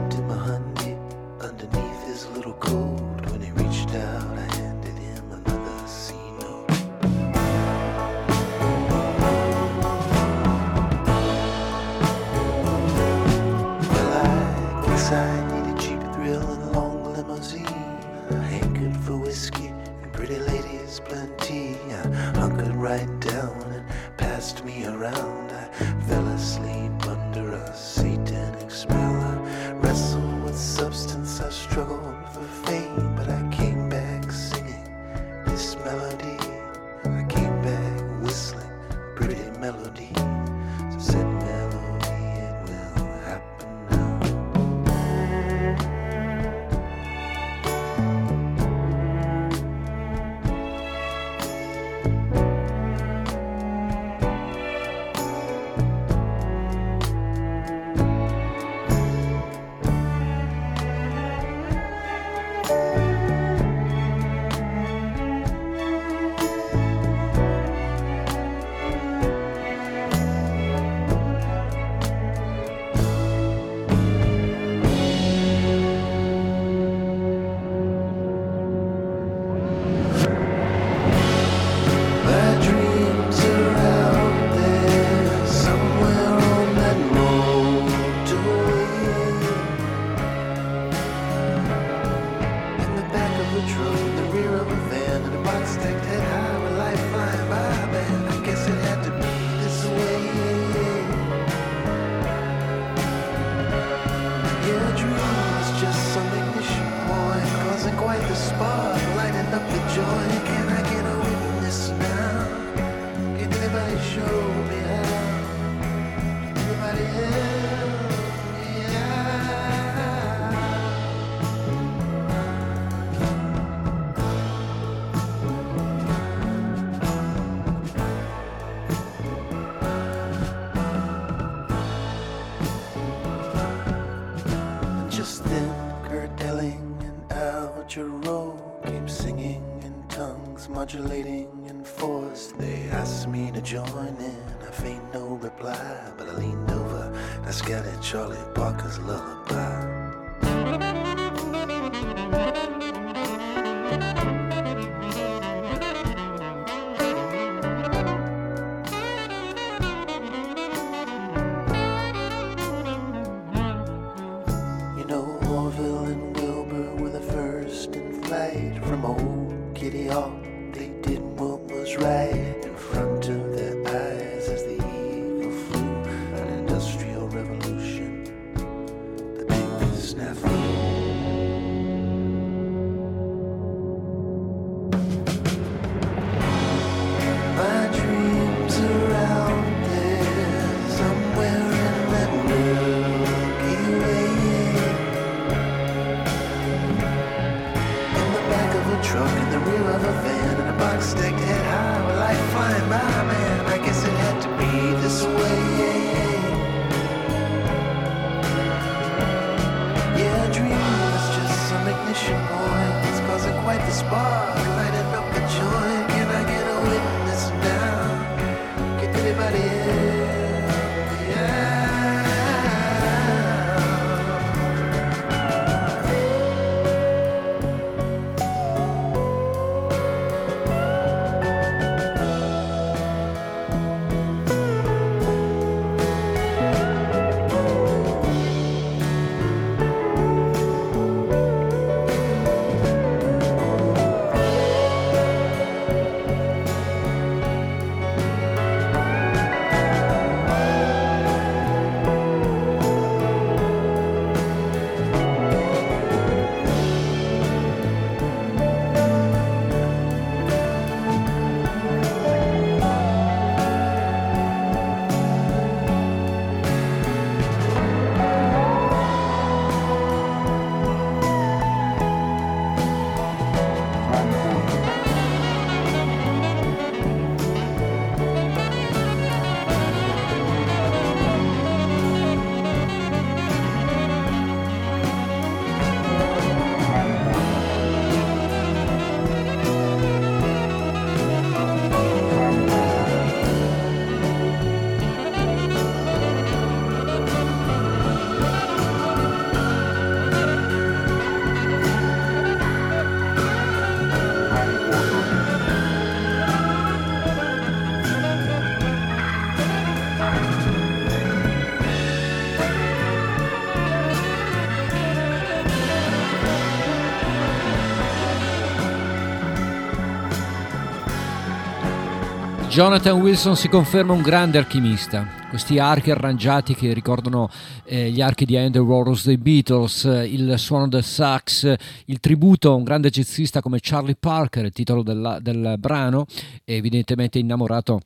Jonathan 322.70 323.20
Wilson 323.20 323.56
si 323.56 323.68
conferma 323.68 324.12
un 324.12 324.22
grande 324.22 324.56
alchimista. 324.56 325.26
Questi 325.48 325.80
archi 325.80 326.12
arrangiati 326.12 326.76
che 326.76 326.92
ricordano 326.92 327.50
eh, 327.82 328.10
gli 328.12 328.20
archi 328.20 328.44
di 328.44 328.56
Andy 328.56 328.78
Warhols 328.78 329.26
dei 329.26 329.38
Beatles, 329.38 330.04
eh, 330.04 330.24
il 330.26 330.56
suono 330.56 330.86
del 330.86 331.02
sax, 331.02 331.74
il 332.04 332.20
tributo 332.20 332.70
a 332.70 332.76
un 332.76 332.84
grande 332.84 333.10
jazzista 333.10 333.60
come 333.60 333.78
Charlie 333.82 334.14
Parker, 334.14 334.66
il 334.66 334.72
titolo 334.72 335.02
della- 335.02 335.40
del 335.40 335.74
brano, 335.78 336.26
è 336.64 336.74
evidentemente 336.74 337.40
innamorato 337.40 338.02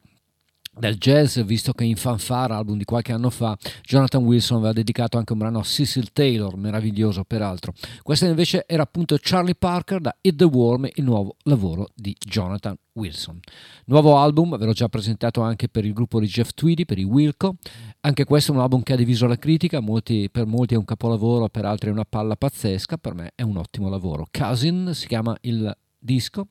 del 0.77 0.97
jazz, 0.97 1.39
visto 1.41 1.72
che 1.72 1.85
in 1.85 1.97
Fanfara, 1.97 2.57
album 2.57 2.79
di 2.79 2.85
qualche 2.85 3.12
anno 3.12 3.31
fa, 3.31 3.57
Jonathan 3.83 4.25
Wilson 4.25 4.59
aveva 4.59 4.72
dedicato 4.72 5.18
anche 5.18 5.33
un 5.33 5.39
brano 5.39 5.61
a 5.61 5.62
Cecil 5.62 6.12
Taylor, 6.12 6.57
meraviglioso 6.57 7.25
peraltro. 7.25 7.72
Questo 8.03 8.27
invece 8.27 8.64
era 8.66 8.83
appunto 8.83 9.16
Charlie 9.20 9.55
Parker 9.55 10.01
da 10.01 10.16
Hit 10.20 10.37
the 10.37 10.45
Worm, 10.45 10.89
il 10.95 11.05
nuovo 11.05 11.37
lavoro 11.45 11.89
di 11.95 12.16
Jonathan 12.18 12.77
Wilson. 12.95 13.41
Nuovo 13.87 14.18
album, 14.18 14.57
ve 14.57 14.64
l'ho 14.64 14.72
già 14.72 14.89
presentato 14.89 15.41
anche 15.41 15.68
per 15.68 15.85
il 15.85 15.93
gruppo 15.93 16.20
di 16.20 16.27
Jeff 16.27 16.51
Tweedy, 16.55 16.85
per 16.85 16.99
i 16.99 17.05
Wilco. 17.05 17.57
Anche 18.01 18.25
questo 18.25 18.53
è 18.53 18.55
un 18.55 18.61
album 18.61 18.83
che 18.83 18.93
ha 18.93 18.97
diviso 18.97 19.27
la 19.27 19.37
critica, 19.37 19.81
molti- 19.81 20.29
per 20.31 20.47
molti 20.47 20.75
è 20.75 20.77
un 20.77 20.85
capolavoro, 20.85 21.49
per 21.49 21.64
altri 21.64 21.89
è 21.89 21.93
una 21.93 22.05
palla 22.05 22.37
pazzesca, 22.37 22.97
per 22.97 23.14
me 23.14 23.33
è 23.35 23.43
un 23.43 23.57
ottimo 23.57 23.89
lavoro. 23.89 24.27
Cousin 24.31 24.91
si 24.93 25.07
chiama 25.07 25.37
il 25.43 25.77
disco, 25.99 26.49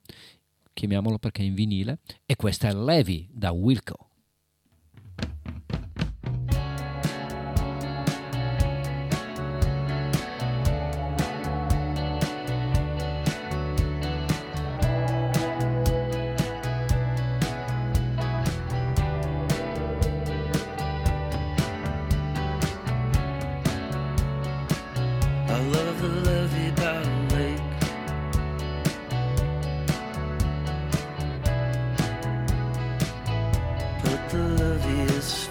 chiamiamolo 0.73 1.17
perché 1.17 1.43
è 1.43 1.45
in 1.45 1.53
vinile, 1.53 1.99
e 2.25 2.35
questa 2.35 2.67
è 2.67 2.73
Levi 2.73 3.27
da 3.31 3.51
Wilco. 3.51 4.07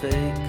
Fake. 0.03 0.42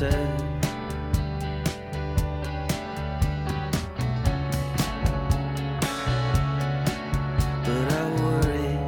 Said. 0.00 0.30
But 7.66 7.86
I 7.92 8.04
worry. 8.22 8.78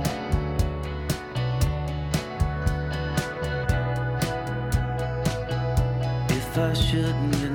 If 6.31 6.57
I 6.57 6.73
shouldn't 6.73 7.52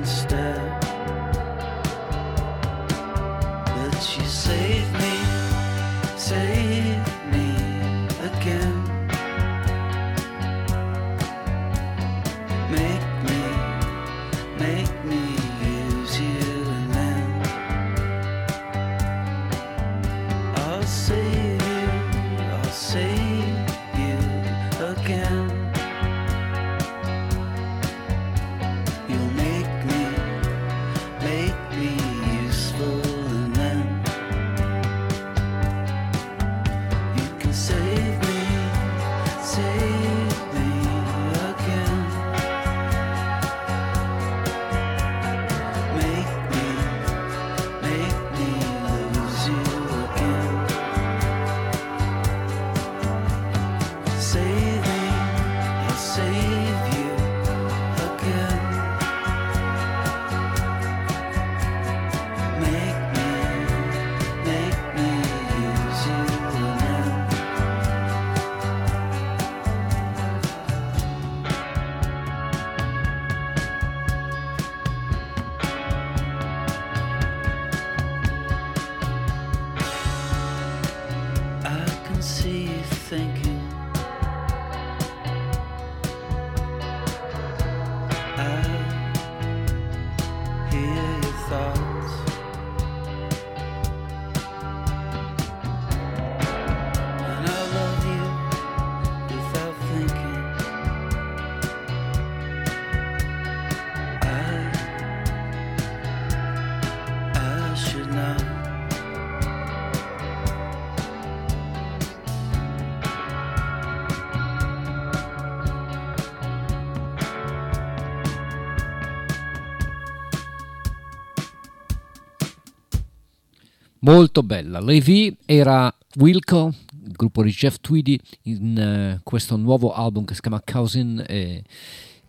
Molto 124.08 124.42
bella. 124.42 124.80
Levi 124.80 125.36
era 125.46 125.94
Wilco, 126.16 126.74
il 127.04 127.12
gruppo 127.12 127.44
di 127.44 127.52
Jeff 127.52 127.76
Tweedy, 127.82 128.18
in 128.44 128.78
eh, 128.78 129.20
questo 129.22 129.58
nuovo 129.58 129.94
album 129.94 130.24
che 130.24 130.34
si 130.34 130.40
chiama 130.40 130.62
Cousin, 130.64 131.22
eh, 131.28 131.62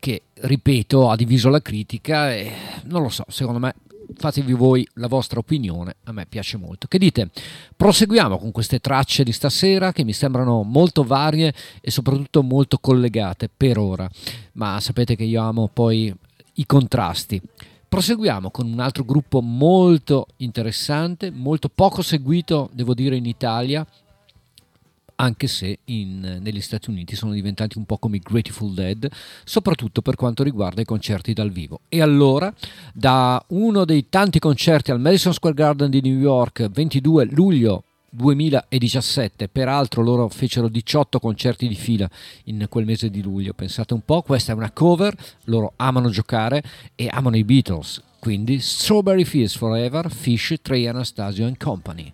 che 0.01 0.23
ripeto 0.41 1.09
ha 1.09 1.15
diviso 1.15 1.49
la 1.51 1.63
critica 1.63 2.35
e 2.35 2.51
non 2.87 3.03
lo 3.03 3.09
so, 3.09 3.23
secondo 3.29 3.61
me 3.61 3.77
fatevi 4.13 4.55
voi 4.55 4.85
la 4.95 5.07
vostra 5.07 5.39
opinione, 5.39 5.95
a 6.03 6.11
me 6.13 6.27
piace 6.27 6.57
molto. 6.57 6.89
Che 6.89 6.99
dite? 6.99 7.31
Proseguiamo 7.77 8.39
con 8.39 8.51
queste 8.51 8.81
tracce 8.81 9.23
di 9.23 9.31
stasera 9.31 9.93
che 9.93 10.03
mi 10.03 10.13
sembrano 10.13 10.65
molto 10.65 11.05
varie 11.05 11.55
e 11.81 11.93
soprattutto 11.93 12.43
molto 12.43 12.79
collegate 12.79 13.49
per 13.57 13.79
ora, 13.79 14.11
ma 14.55 14.81
sapete 14.81 15.15
che 15.15 15.23
io 15.23 15.43
amo 15.43 15.71
poi 15.73 16.13
i 16.55 16.67
contrasti. 16.67 17.41
Proseguiamo 17.89 18.51
con 18.51 18.71
un 18.71 18.81
altro 18.81 19.03
gruppo 19.03 19.41
molto 19.41 20.27
interessante, 20.37 21.31
molto 21.31 21.71
poco 21.71 22.03
seguito, 22.03 22.69
devo 22.75 22.93
dire, 22.93 23.17
in 23.17 23.25
Italia, 23.25 23.87
anche 25.17 25.47
se 25.47 25.79
in- 25.85 26.39
negli 26.43 26.61
Stati 26.61 26.91
Uniti 26.91 27.17
sono 27.17 27.33
diventati 27.33 27.79
un 27.79 27.87
po' 27.87 27.97
come 27.97 28.17
i 28.17 28.23
Grateful 28.23 28.75
Dead, 28.75 29.09
soprattutto 29.43 30.03
per 30.03 30.17
quanto 30.17 30.43
riguarda 30.43 30.83
i 30.83 30.85
concerti 30.85 31.33
dal 31.33 31.51
vivo. 31.51 31.81
E 31.89 32.03
allora, 32.03 32.53
da 32.93 33.43
uno 33.49 33.87
dei 33.87 34.11
tanti 34.11 34.39
concerti 34.39 34.91
al 34.91 35.01
Madison 35.01 35.33
Square 35.33 35.57
Garden 35.57 35.89
di 35.89 36.03
New 36.03 36.19
York, 36.19 36.69
22 36.69 37.25
luglio 37.25 37.85
2017, 38.11 39.49
peraltro 39.49 40.03
loro 40.03 40.29
fecero 40.29 40.69
18 40.69 41.19
concerti 41.19 41.69
di 41.69 41.75
fila 41.75 42.09
in 42.45 42.67
quel 42.69 42.85
mese 42.85 43.11
di 43.11 43.23
luglio, 43.23 43.53
pensate 43.53 43.95
un 43.95 44.05
po', 44.05 44.23
questa 44.23 44.53
è 44.53 44.55
una 44.55 44.71
cover, 44.71 45.15
loro 45.45 45.73
amano 45.77 46.09
giocare 46.09 46.63
e 46.95 47.09
amano 47.11 47.37
i 47.37 47.45
Beatles, 47.45 48.03
quindi 48.19 48.59
Strawberry 48.61 49.25
Fields 49.25 49.57
Forever, 49.57 50.11
Fish, 50.11 50.57
Trey 50.63 50.87
Anastasio 50.87 51.47
and 51.47 51.57
Company. 51.57 52.13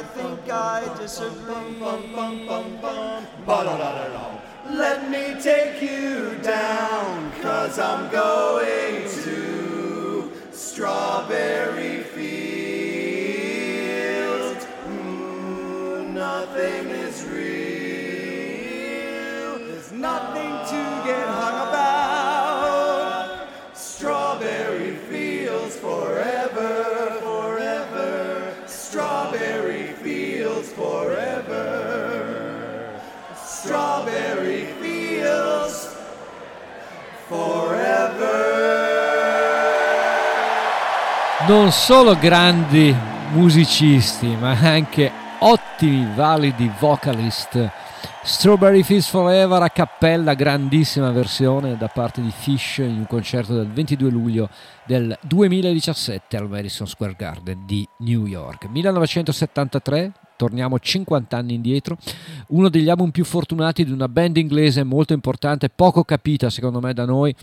I 0.00 0.02
think 0.02 0.50
I 0.50 0.96
disagree. 0.96 1.76
Let 4.70 5.10
me 5.10 5.38
take 5.38 5.82
you 5.82 6.38
down, 6.42 7.30
cause 7.42 7.78
I'm 7.78 8.10
going 8.10 9.02
to 9.24 10.32
strawberry 10.52 11.69
non 41.46 41.72
solo 41.72 42.16
grandi 42.18 42.94
musicisti, 43.32 44.26
ma 44.26 44.50
anche 44.50 45.10
ottimi, 45.38 46.06
validi 46.14 46.70
vocalist. 46.78 47.70
Strawberry 48.22 48.82
Fields 48.82 49.08
Forever 49.08 49.62
a 49.62 49.70
cappella, 49.70 50.34
grandissima 50.34 51.10
versione 51.10 51.78
da 51.78 51.88
parte 51.88 52.20
di 52.20 52.30
Fish 52.30 52.78
in 52.78 52.98
un 52.98 53.06
concerto 53.06 53.54
del 53.54 53.68
22 53.68 54.10
luglio 54.10 54.50
del 54.84 55.16
2017 55.22 56.36
al 56.36 56.48
Madison 56.48 56.86
Square 56.86 57.16
Garden 57.16 57.64
di 57.64 57.88
New 58.00 58.26
York. 58.26 58.66
1973, 58.66 60.12
torniamo 60.36 60.78
50 60.78 61.36
anni 61.36 61.54
indietro, 61.54 61.96
uno 62.48 62.68
degli 62.68 62.90
album 62.90 63.10
più 63.10 63.24
fortunati 63.24 63.84
di 63.84 63.92
una 63.92 64.08
band 64.08 64.36
inglese 64.36 64.84
molto 64.84 65.14
importante, 65.14 65.70
poco 65.70 66.04
capita 66.04 66.50
secondo 66.50 66.80
me 66.80 66.92
da 66.92 67.06
noi, 67.06 67.34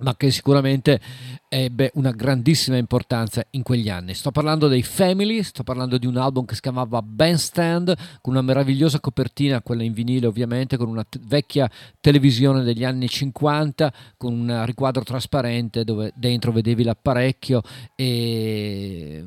ma 0.00 0.14
che 0.16 0.30
sicuramente 0.30 1.00
ebbe 1.48 1.90
una 1.94 2.10
grandissima 2.10 2.76
importanza 2.76 3.44
in 3.50 3.62
quegli 3.62 3.88
anni. 3.88 4.12
Sto 4.14 4.30
parlando 4.30 4.68
dei 4.68 4.82
Family, 4.82 5.42
sto 5.42 5.62
parlando 5.62 5.96
di 5.96 6.06
un 6.06 6.18
album 6.18 6.44
che 6.44 6.54
si 6.54 6.60
chiamava 6.60 7.00
Bandstand, 7.00 7.96
con 8.20 8.34
una 8.34 8.42
meravigliosa 8.42 9.00
copertina, 9.00 9.62
quella 9.62 9.82
in 9.82 9.94
vinile 9.94 10.26
ovviamente, 10.26 10.76
con 10.76 10.88
una 10.88 11.04
t- 11.04 11.18
vecchia 11.26 11.70
televisione 12.00 12.62
degli 12.62 12.84
anni 12.84 13.08
50, 13.08 13.92
con 14.18 14.32
un 14.34 14.64
riquadro 14.66 15.02
trasparente 15.02 15.84
dove 15.84 16.12
dentro 16.14 16.52
vedevi 16.52 16.82
l'apparecchio 16.82 17.62
e 17.94 19.24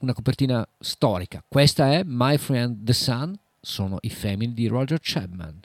una 0.00 0.12
copertina 0.12 0.68
storica. 0.78 1.42
Questa 1.48 1.92
è 1.92 2.02
My 2.04 2.36
Friend 2.36 2.84
the 2.84 2.92
Sun, 2.92 3.38
sono 3.60 3.96
i 4.02 4.10
Family 4.10 4.52
di 4.52 4.66
Roger 4.66 4.98
Chapman. 5.00 5.60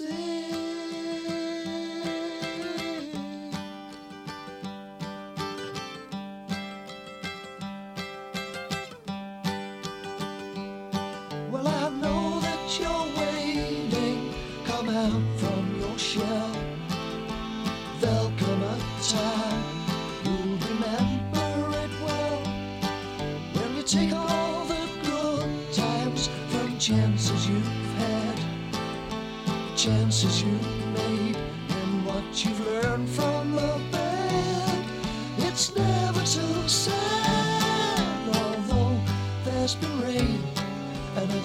say 0.00 0.49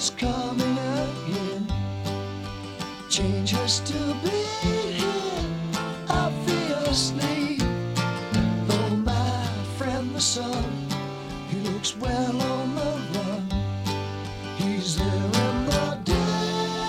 it's 0.08 0.14
coming 0.22 0.78
again. 0.78 1.66
Change 3.10 3.52
has 3.52 3.80
to 3.80 3.94
be 4.24 4.44
here, 4.62 5.46
obviously. 6.10 7.58
Though 8.68 8.98
my 8.98 9.48
friend 9.78 10.14
the 10.14 10.22
sun, 10.22 10.64
he 11.50 11.58
looks 11.70 11.98
well 11.98 12.40
on 12.40 12.76
the 12.76 13.02
run. 13.16 13.50
He's 14.58 14.96
there 14.96 15.08
in 15.08 15.66
the 15.66 15.98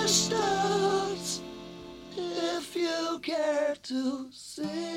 distance, 0.03 1.41
if 2.15 2.75
you 2.75 3.19
care 3.23 3.75
to. 3.81 4.27
See. 4.31 4.96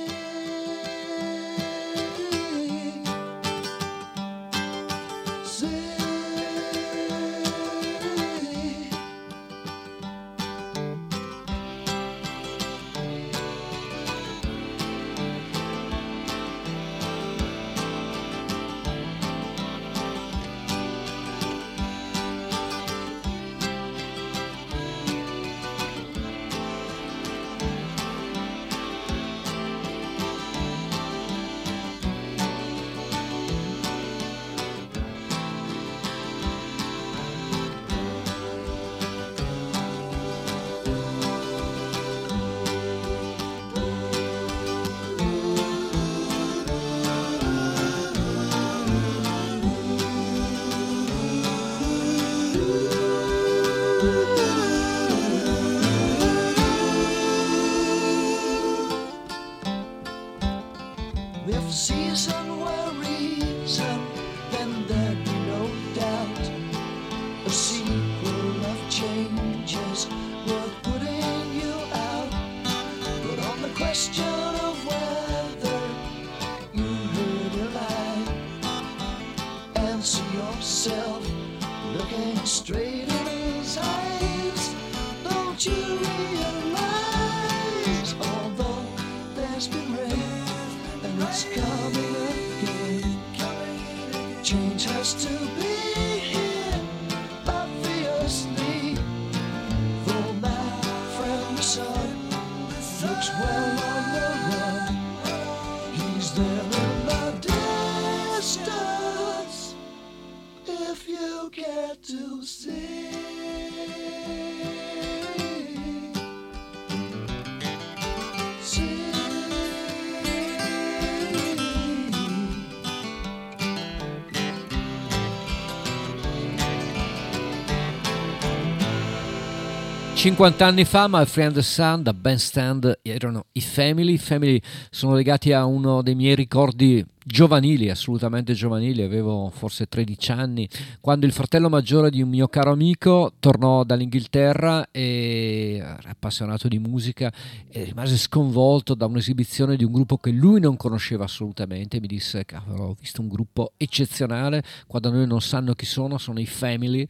50 130.21 130.67
anni 130.67 130.85
fa 130.85 131.07
My 131.09 131.25
the 131.25 131.63
Sun 131.63 132.03
da 132.03 132.13
Bandstand 132.13 132.99
erano 133.01 133.47
i 133.53 133.63
Family. 133.63 134.13
I 134.13 134.19
Family 134.19 134.61
sono 134.91 135.15
legati 135.15 135.55
a 135.55 135.65
uno 135.65 136.03
dei 136.03 136.15
miei 136.15 136.35
ricordi 136.35 137.03
giovanili, 137.25 137.89
assolutamente 137.89 138.53
giovanili, 138.53 139.03
avevo 139.03 139.51
forse 139.55 139.87
13 139.87 140.33
anni, 140.33 140.69
quando 141.01 141.25
il 141.25 141.33
fratello 141.33 141.71
maggiore 141.71 142.11
di 142.11 142.21
un 142.21 142.29
mio 142.29 142.49
caro 142.49 142.73
amico 142.73 143.33
tornò 143.39 143.83
dall'Inghilterra 143.85 144.89
e 144.91 145.83
appassionato 146.05 146.69
di 146.69 146.79
musica 146.79 147.33
e 147.71 147.85
rimase 147.85 148.19
sconvolto 148.19 148.95
da 148.95 149.07
un'esibizione 149.07 149.77
di 149.77 149.85
un 149.85 149.93
gruppo 149.93 150.19
che 150.19 150.33
lui 150.33 150.61
non 150.61 150.77
conosceva 150.77 151.25
assolutamente, 151.25 151.99
mi 151.99 152.09
disse 152.09 152.45
cavolo 152.45 152.85
ho 152.89 152.97
visto 152.99 153.23
un 153.23 153.29
gruppo 153.29 153.73
eccezionale, 153.79 154.63
qua 154.87 155.01
da 155.01 155.11
noi 155.11 155.27
non 155.27 155.41
sanno 155.41 155.75
chi 155.75 155.87
sono, 155.87 156.19
sono 156.19 156.41
i 156.41 156.47
Family 156.47 157.07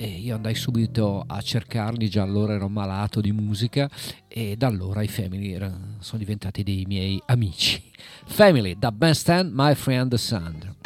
e 0.00 0.06
io 0.06 0.36
andai 0.36 0.54
subito 0.54 1.24
a 1.26 1.40
cercarli, 1.40 2.08
già 2.08 2.22
allora 2.22 2.54
ero 2.54 2.68
malato 2.68 3.20
di 3.20 3.32
musica 3.32 3.90
e 4.28 4.54
da 4.56 4.68
allora 4.68 5.02
i 5.02 5.08
Family 5.08 5.52
erano- 5.52 5.96
sono 5.98 6.20
diventati 6.20 6.62
dei 6.62 6.84
miei 6.86 7.20
amici. 7.26 7.82
Family 8.24 8.76
da 8.78 8.92
Bandstand, 8.92 9.50
My 9.52 9.74
Friend 9.74 10.08
the 10.08 10.16
Sun. 10.16 10.76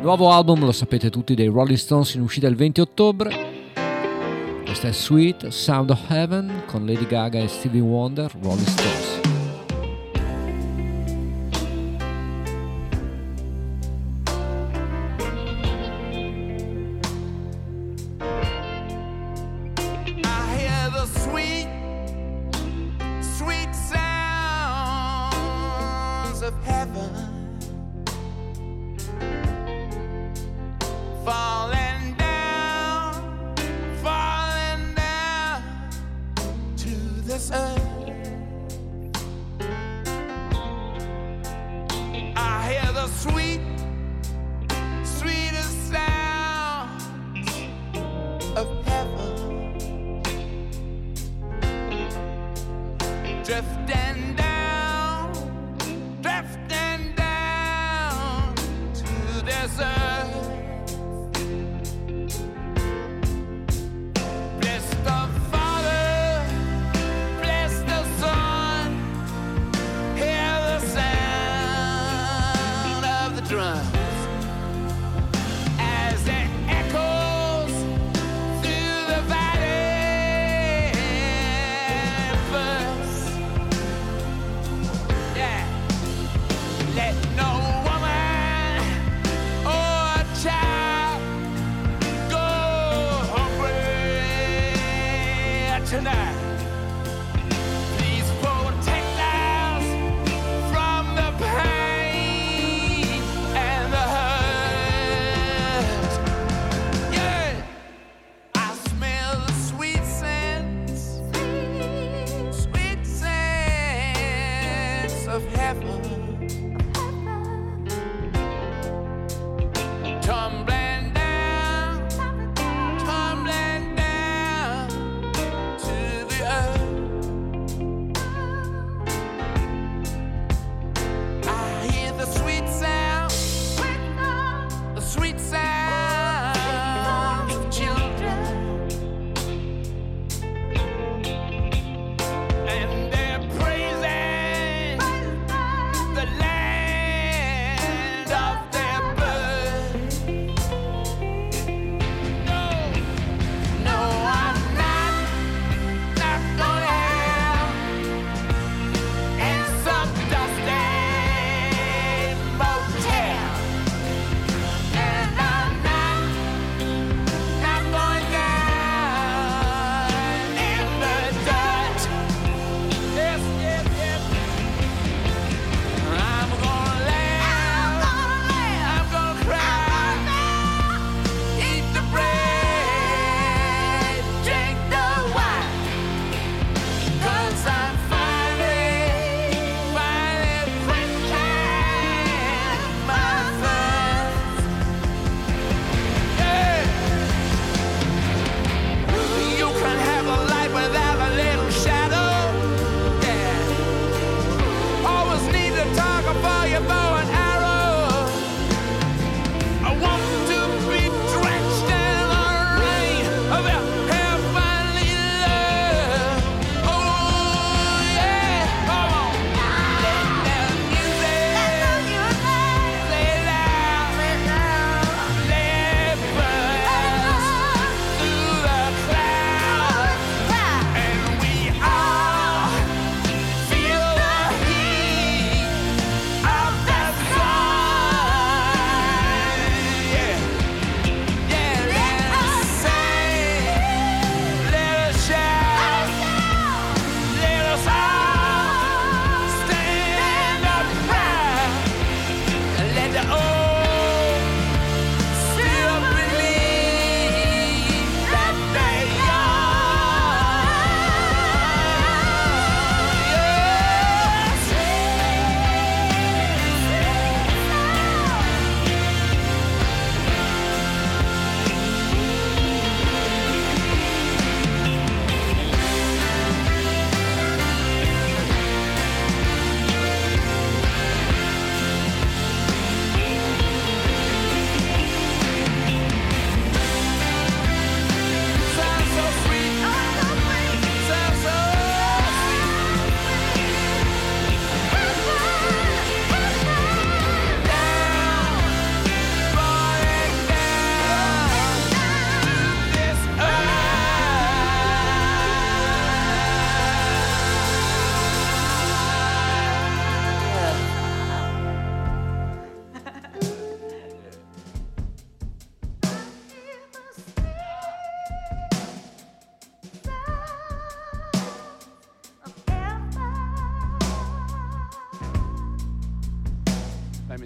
Nuovo 0.00 0.30
album, 0.30 0.64
lo 0.64 0.72
sapete 0.72 1.10
tutti, 1.10 1.34
dei 1.34 1.48
Rolling 1.48 1.76
Stones 1.76 2.14
in 2.14 2.22
uscita 2.22 2.46
il 2.46 2.56
20 2.56 2.80
ottobre. 2.80 3.30
Questa 4.64 4.88
è 4.88 4.92
Sweet 4.92 5.48
Sound 5.48 5.90
of 5.90 6.10
Heaven 6.10 6.62
con 6.66 6.86
Lady 6.86 7.06
Gaga 7.06 7.40
e 7.40 7.48
Stevie 7.48 7.82
Wonder, 7.82 8.32
Rolling 8.40 8.66
Stones. 8.66 9.25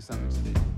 me 0.00 0.02
something 0.02 0.54
to 0.54 0.60
do. 0.60 0.69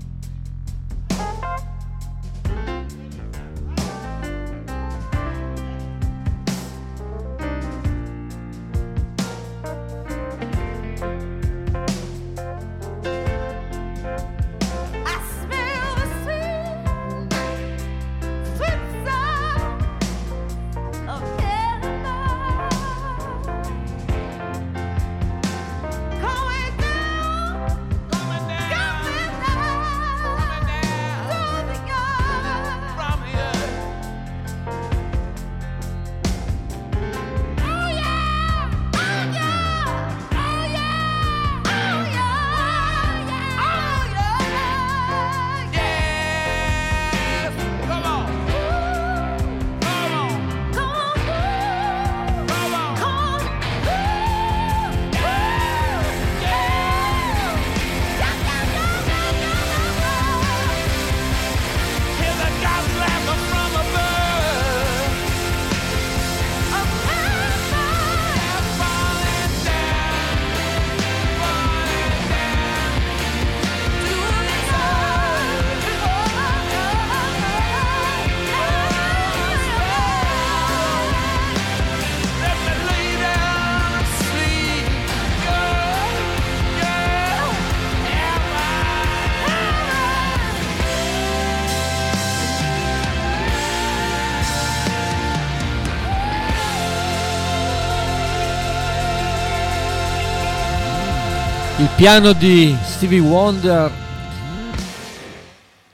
Piano 102.03 102.33
di 102.33 102.75
Stevie 102.83 103.19
Wonder 103.19 103.89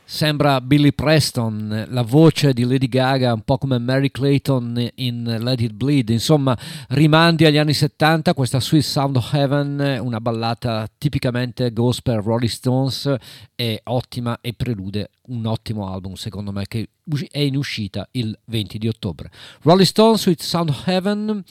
sembra 0.03 0.59
Billy 0.59 0.91
Preston, 0.91 1.85
la 1.87 2.01
voce 2.01 2.51
di 2.51 2.63
Lady 2.63 2.87
Gaga 2.87 3.31
un 3.31 3.43
po' 3.43 3.59
come 3.59 3.77
Mary 3.77 4.09
Clayton 4.09 4.89
in 4.95 5.37
Let 5.39 5.61
It 5.61 5.73
Bleed, 5.73 6.09
insomma 6.09 6.57
rimandi 6.87 7.45
agli 7.45 7.59
anni 7.59 7.75
70, 7.75 8.33
questa 8.33 8.59
Sweet 8.59 8.83
Sound 8.83 9.17
of 9.17 9.31
Heaven, 9.31 9.99
una 10.01 10.19
ballata 10.19 10.89
tipicamente 10.97 11.71
gospel 11.71 12.21
Rolling 12.21 12.49
Stones, 12.49 13.15
è 13.53 13.79
ottima 13.83 14.39
e 14.41 14.53
prelude 14.53 15.11
un 15.27 15.45
ottimo 15.45 15.93
album 15.93 16.15
secondo 16.15 16.51
me 16.51 16.65
che 16.67 16.89
è 17.29 17.39
in 17.39 17.55
uscita 17.55 18.07
il 18.13 18.35
20 18.45 18.79
di 18.79 18.87
ottobre. 18.87 19.29
Rolling 19.61 19.85
Stones 19.85 20.21
Sweet 20.21 20.41
Sound 20.41 20.69
of 20.69 20.87
Heaven 20.87 21.43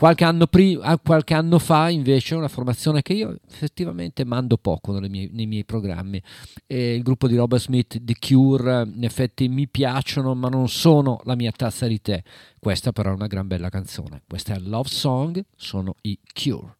Qualche 0.00 0.24
anno, 0.24 0.46
prima, 0.46 0.98
qualche 0.98 1.34
anno 1.34 1.58
fa 1.58 1.90
invece 1.90 2.34
una 2.34 2.48
formazione 2.48 3.02
che 3.02 3.12
io 3.12 3.36
effettivamente 3.46 4.24
mando 4.24 4.56
poco 4.56 4.92
mie- 4.98 5.28
nei 5.30 5.44
miei 5.44 5.66
programmi, 5.66 6.22
e 6.66 6.94
il 6.94 7.02
gruppo 7.02 7.28
di 7.28 7.36
Robert 7.36 7.60
Smith, 7.60 8.02
The 8.02 8.14
Cure, 8.18 8.88
in 8.90 9.04
effetti 9.04 9.46
mi 9.48 9.68
piacciono 9.68 10.34
ma 10.34 10.48
non 10.48 10.70
sono 10.70 11.20
la 11.24 11.34
mia 11.34 11.52
tazza 11.52 11.86
di 11.86 12.00
tè, 12.00 12.22
questa 12.58 12.92
però 12.92 13.10
è 13.10 13.14
una 13.14 13.26
gran 13.26 13.46
bella 13.46 13.68
canzone, 13.68 14.22
questa 14.26 14.54
è 14.54 14.58
Love 14.58 14.88
Song, 14.88 15.44
sono 15.54 15.94
i 16.00 16.18
Cure. 16.32 16.79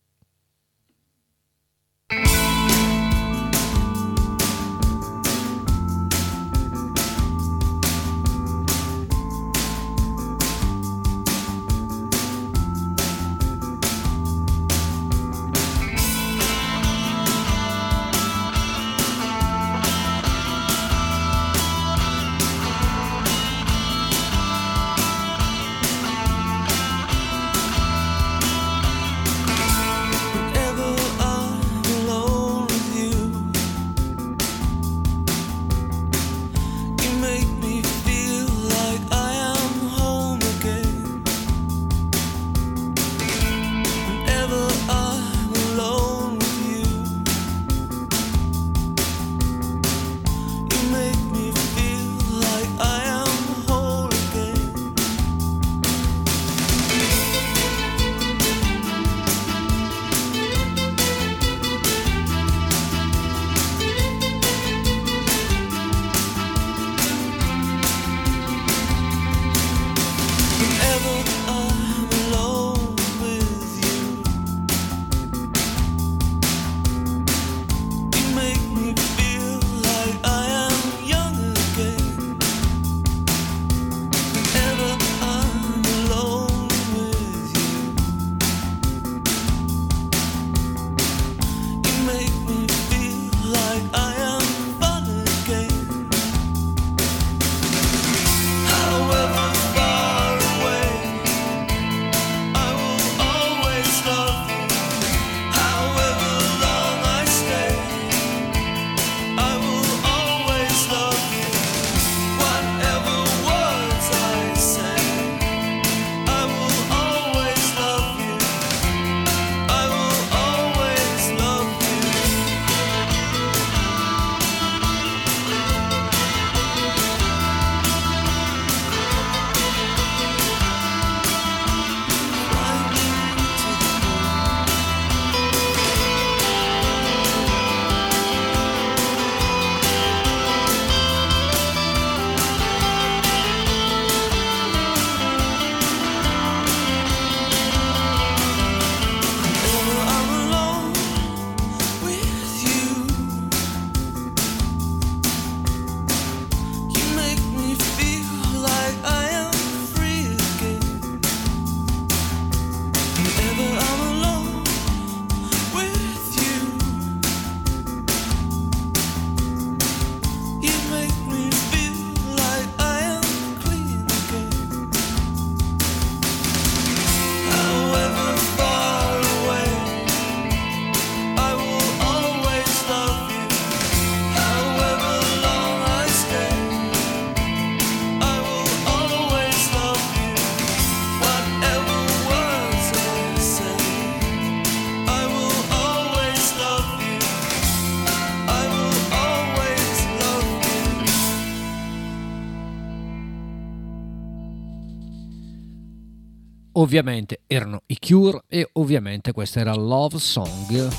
Ovviamente 206.80 207.40
erano 207.46 207.82
i 207.86 207.98
Cure 207.98 208.42
e 208.48 208.68
ovviamente 208.74 209.32
questa 209.32 209.60
era 209.60 209.74
Love 209.74 210.18
Song 210.18 210.90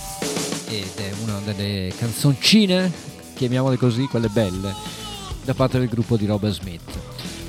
ed 0.69 0.95
è 0.95 1.11
una 1.23 1.39
delle 1.39 1.91
canzoncine, 1.97 2.91
chiamiamole 3.33 3.77
così, 3.77 4.05
quelle 4.05 4.29
belle, 4.29 4.73
da 5.43 5.53
parte 5.53 5.79
del 5.79 5.89
gruppo 5.89 6.17
di 6.17 6.25
Robert 6.25 6.53
Smith. 6.53 6.99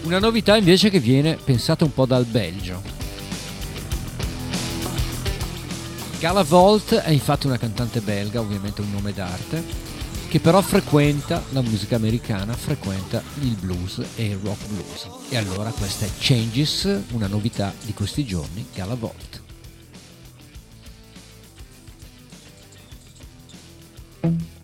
Una 0.05 0.19
novità 0.19 0.57
invece 0.57 0.91
che 0.91 0.99
viene 0.99 1.37
pensata 1.37 1.85
un 1.85 1.93
po' 1.93 2.07
dal 2.07 2.25
Belgio. 2.25 2.83
Gala 6.19 6.43
Volt 6.43 6.95
è 6.95 7.11
infatti 7.11 7.47
una 7.47 7.59
cantante 7.59 8.01
belga, 8.01 8.41
ovviamente 8.41 8.81
un 8.81 8.91
nome 8.91 9.13
d'arte, 9.13 9.63
che 10.33 10.41
però 10.41 10.63
frequenta 10.63 11.45
la 11.51 11.61
musica 11.61 11.97
americana, 11.97 12.55
frequenta 12.55 13.23
il 13.43 13.55
blues 13.55 14.03
e 14.15 14.29
il 14.29 14.39
rock 14.43 14.67
blues. 14.69 15.07
E 15.29 15.37
allora 15.37 15.69
questa 15.73 16.07
è 16.07 16.11
Changes, 16.19 17.03
una 17.11 17.27
novità 17.27 17.71
di 17.85 17.93
questi 17.93 18.25
giorni, 18.25 18.65
Gala 18.73 18.95
Volt. 18.95 19.43
I 24.23 24.62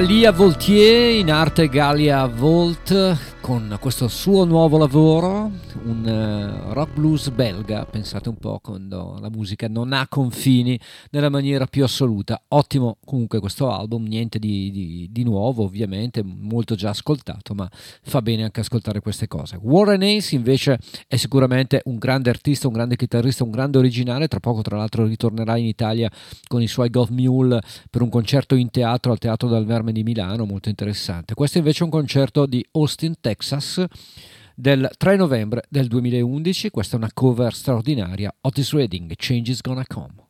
Gallia 0.00 0.32
Voltier, 0.32 1.18
in 1.18 1.30
arte 1.30 1.68
Gallia 1.68 2.24
Volt, 2.24 3.18
con 3.42 3.76
questo 3.78 4.08
suo 4.08 4.46
nuovo 4.46 4.78
lavoro, 4.78 5.50
blues 7.00 7.30
belga, 7.30 7.86
pensate 7.86 8.28
un 8.28 8.36
po' 8.36 8.58
quando 8.62 9.16
la 9.22 9.30
musica 9.30 9.68
non 9.68 9.94
ha 9.94 10.06
confini 10.06 10.78
nella 11.12 11.30
maniera 11.30 11.64
più 11.64 11.82
assoluta. 11.82 12.42
Ottimo 12.48 12.98
comunque 13.06 13.40
questo 13.40 13.70
album, 13.70 14.04
niente 14.04 14.38
di, 14.38 14.70
di- 14.70 15.08
di 15.10 15.22
nuovo 15.24 15.64
ovviamente, 15.64 16.22
molto 16.22 16.74
già 16.74 16.90
ascoltato, 16.90 17.54
ma 17.54 17.66
fa 18.02 18.20
bene 18.20 18.44
anche 18.44 18.60
ascoltare 18.60 19.00
queste 19.00 19.28
cose. 19.28 19.58
Warren 19.62 20.02
Ace 20.02 20.34
invece 20.34 20.78
è 21.06 21.16
sicuramente 21.16 21.80
un 21.86 21.96
grande 21.96 22.28
artista, 22.28 22.66
un 22.66 22.74
grande 22.74 22.96
chitarrista, 22.96 23.44
un 23.44 23.50
grande 23.50 23.78
originale, 23.78 24.28
tra 24.28 24.38
poco 24.38 24.60
tra 24.60 24.76
l'altro 24.76 25.06
ritornerà 25.06 25.56
in 25.56 25.64
Italia 25.64 26.10
con 26.48 26.60
i 26.60 26.68
suoi 26.68 26.90
Golf 26.90 27.08
Mule 27.08 27.62
per 27.88 28.02
un 28.02 28.10
concerto 28.10 28.54
in 28.56 28.68
teatro 28.68 29.10
al 29.10 29.18
Teatro 29.18 29.48
del 29.48 29.64
Verme 29.64 29.92
di 29.92 30.02
Milano, 30.02 30.44
molto 30.44 30.68
interessante. 30.68 31.32
Questo 31.32 31.56
invece 31.56 31.80
è 31.80 31.84
un 31.84 31.90
concerto 31.90 32.44
di 32.44 32.62
Austin, 32.72 33.14
Texas 33.22 33.86
del 34.60 34.90
3 34.94 35.16
novembre 35.16 35.64
del 35.70 35.86
2011, 35.86 36.68
questa 36.68 36.96
è 36.96 36.98
una 36.98 37.10
cover 37.12 37.54
straordinaria, 37.54 38.30
Otis 38.42 38.72
Redding, 38.72 39.14
Change 39.16 39.52
is 39.52 39.62
Gonna 39.62 39.84
Come. 39.86 40.29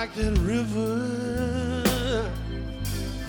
Like 0.00 0.14
that 0.14 0.36
river 0.40 0.98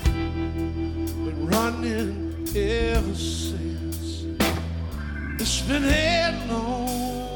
been 0.04 1.48
running 1.48 2.46
ever 2.58 3.16
since. 3.16 4.26
It's 5.40 5.62
been 5.62 5.84
headlong 5.84 7.32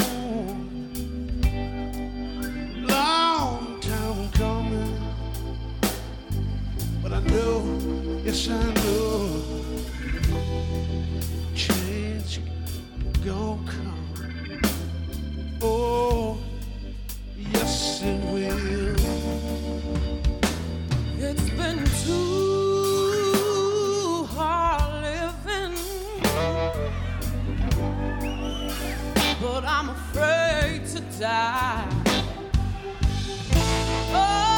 long 2.90 3.80
time 3.80 4.30
coming. 4.32 5.00
But 7.02 7.14
I 7.14 7.22
know, 7.32 7.58
yes 8.26 8.50
I 8.50 8.62
know, 8.84 9.42
change 11.56 12.42
gon' 13.24 13.66
come. 13.66 14.62
Oh, 15.62 16.38
yes 17.54 18.02
it 18.04 18.20
will. 18.34 19.01
But 29.62 29.70
I'm 29.70 29.90
afraid 29.90 30.88
to 30.88 31.02
die. 31.20 31.88
Oh, 34.14 34.51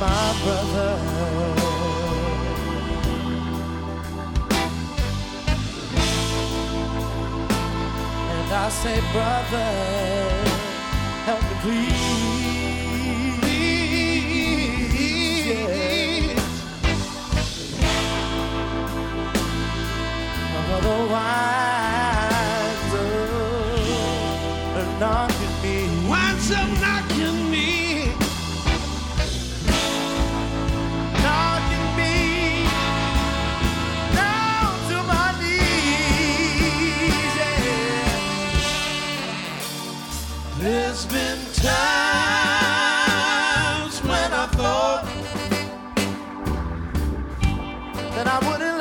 my 0.00 0.34
brother. 0.42 0.92
And 8.30 8.52
I 8.52 8.68
say, 8.68 9.00
brother, 9.12 9.70
help 11.24 11.42
me 11.42 11.56
please. 11.62 12.16
Yes. 15.46 16.40
Otherwise, 20.74 21.75
times 41.66 43.14
when 44.02 44.30
I 44.32 44.46
thought 44.58 45.04
that 48.14 48.26
I 48.26 48.38
wouldn't. 48.48 48.75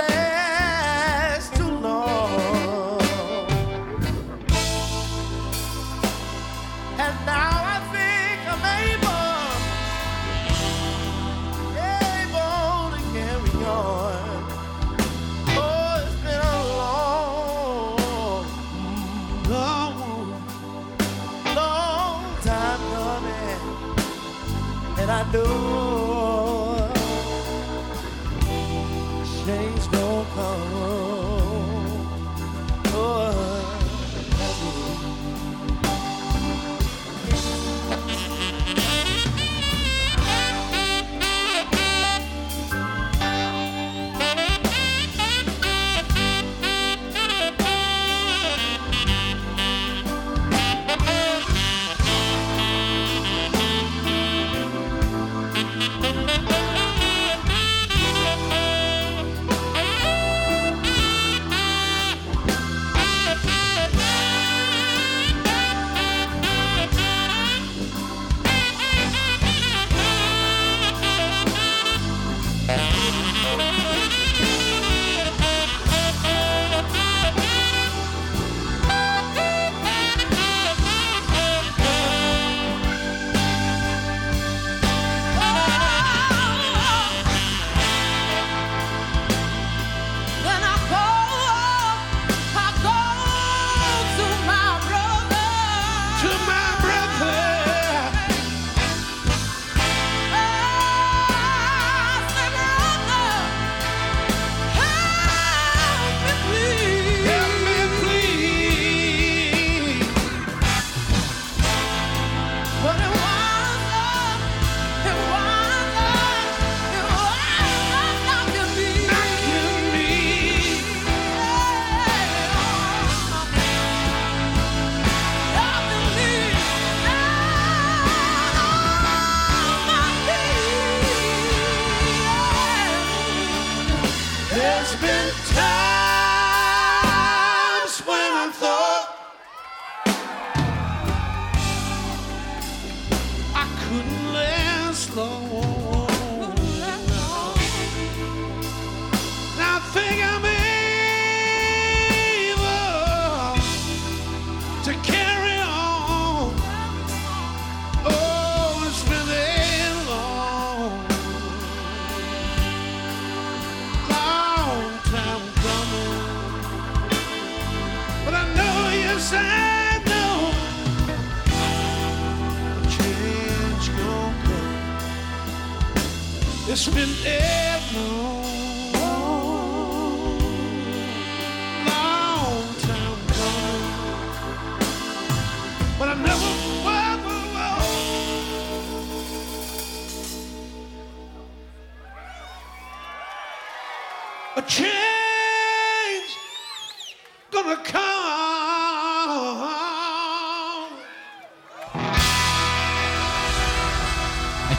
you 25.36 25.65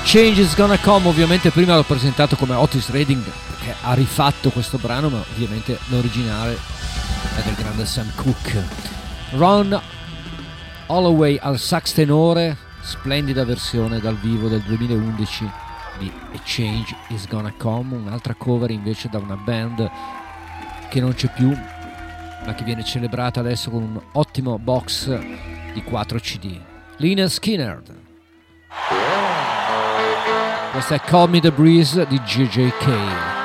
Change 0.08 0.40
is 0.40 0.54
Gonna 0.54 0.78
Come 0.78 1.08
ovviamente 1.08 1.50
prima 1.50 1.74
l'ho 1.74 1.82
presentato 1.82 2.36
come 2.36 2.54
Otis 2.54 2.90
Redding 2.90 3.24
perché 3.24 3.74
ha 3.82 3.92
rifatto 3.92 4.50
questo 4.50 4.78
brano 4.78 5.08
ma 5.08 5.18
ovviamente 5.18 5.80
l'originale 5.88 6.56
è 7.36 7.42
del 7.42 7.54
grande 7.54 7.84
Sam 7.84 8.12
Cooke. 8.14 8.64
Ron 9.32 9.78
Holloway 10.86 11.36
al 11.42 11.58
sax 11.58 11.92
tenore 11.92 12.56
splendida 12.82 13.44
versione 13.44 13.98
dal 13.98 14.16
vivo 14.16 14.46
del 14.46 14.60
2011 14.60 15.50
di 15.98 16.12
A 16.34 16.40
Change 16.44 16.96
is 17.08 17.26
Gonna 17.26 17.52
Come 17.58 17.96
un'altra 17.96 18.34
cover 18.34 18.70
invece 18.70 19.08
da 19.10 19.18
una 19.18 19.34
band 19.34 19.90
che 20.88 21.00
non 21.00 21.14
c'è 21.14 21.32
più 21.32 21.48
ma 21.48 22.54
che 22.54 22.62
viene 22.62 22.84
celebrata 22.84 23.40
adesso 23.40 23.70
con 23.70 23.82
un 23.82 24.00
ottimo 24.12 24.56
box 24.56 25.18
di 25.74 25.82
4 25.82 26.18
CD 26.20 26.60
Lina 26.98 27.26
Skinner 27.26 27.82
questa 30.76 30.96
è 30.96 31.00
Call 31.00 31.30
Me 31.30 31.40
The 31.40 31.50
Breeze 31.52 32.06
di 32.06 32.20
JJK. 32.20 33.35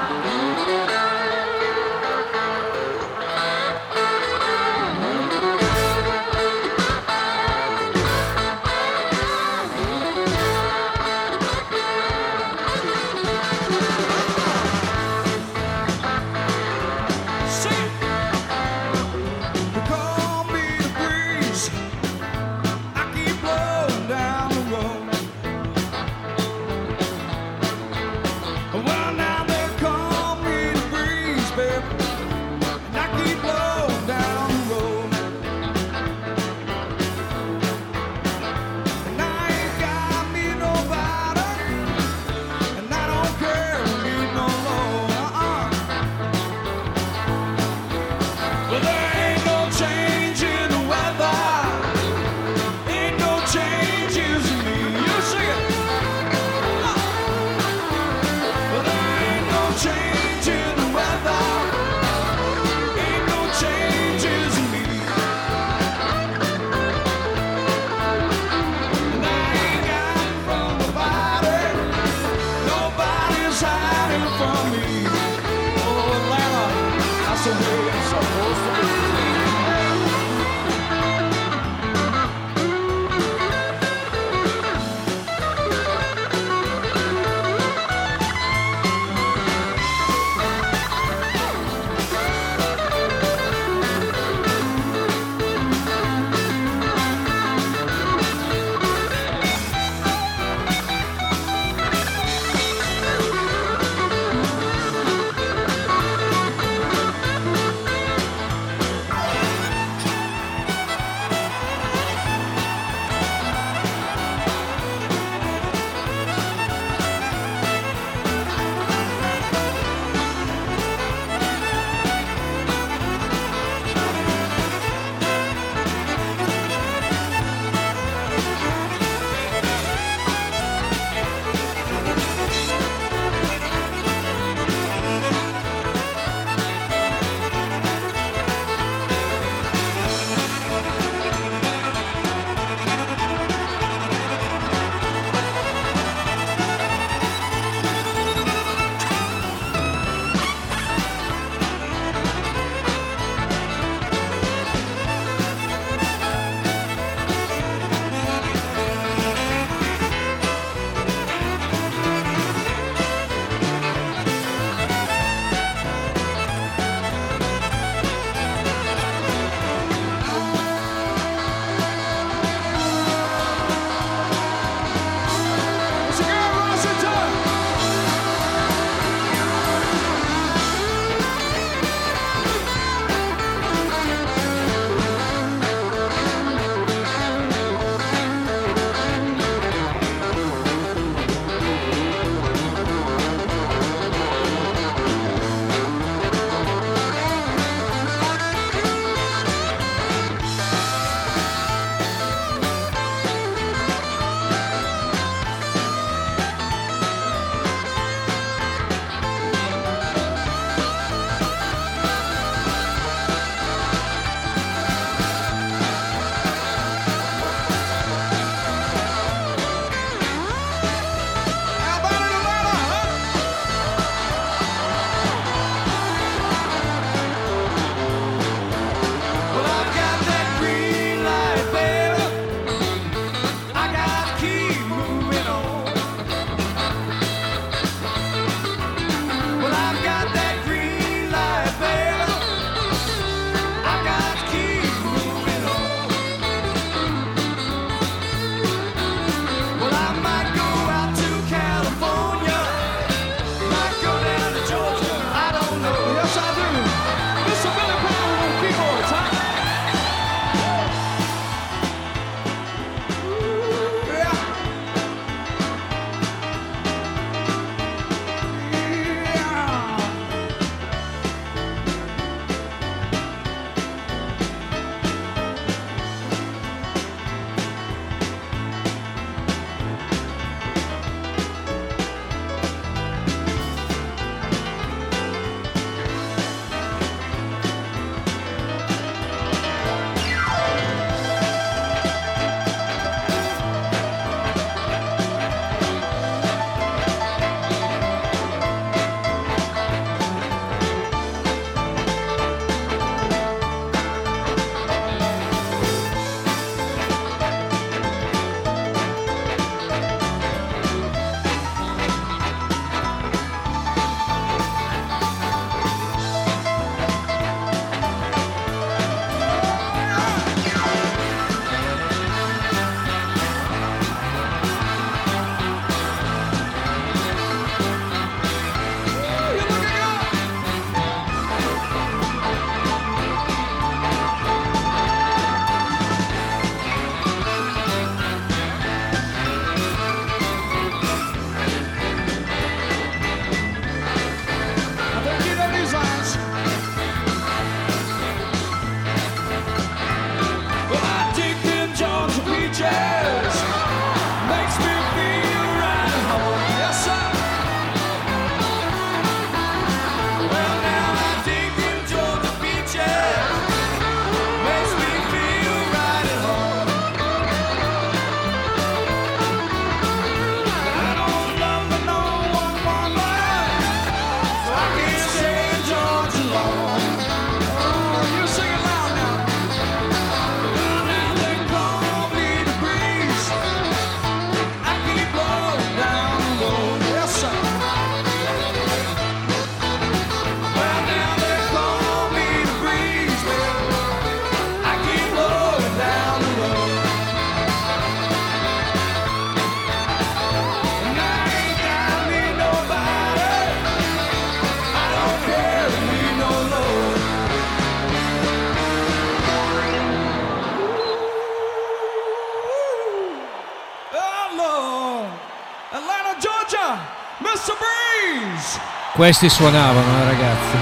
Questi 419.21 419.49
suonavano, 419.49 420.19
eh, 420.19 420.23
ragazzi. 420.23 420.77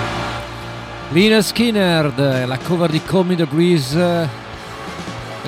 Lina 1.09 1.41
Skinner, 1.41 2.45
la 2.47 2.57
cover 2.57 2.89
di 2.89 3.03
Call 3.03 3.25
Me 3.25 3.35
the 3.35 3.45
Breeze, 3.45 3.99
eh, 3.99 4.27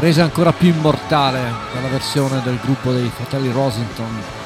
resa 0.01 0.23
ancora 0.23 0.51
più 0.51 0.67
immortale 0.67 1.39
dalla 1.73 1.87
versione 1.87 2.41
del 2.43 2.59
gruppo 2.61 2.91
dei 2.91 3.09
fratelli 3.15 3.49
Rosington. 3.49 4.40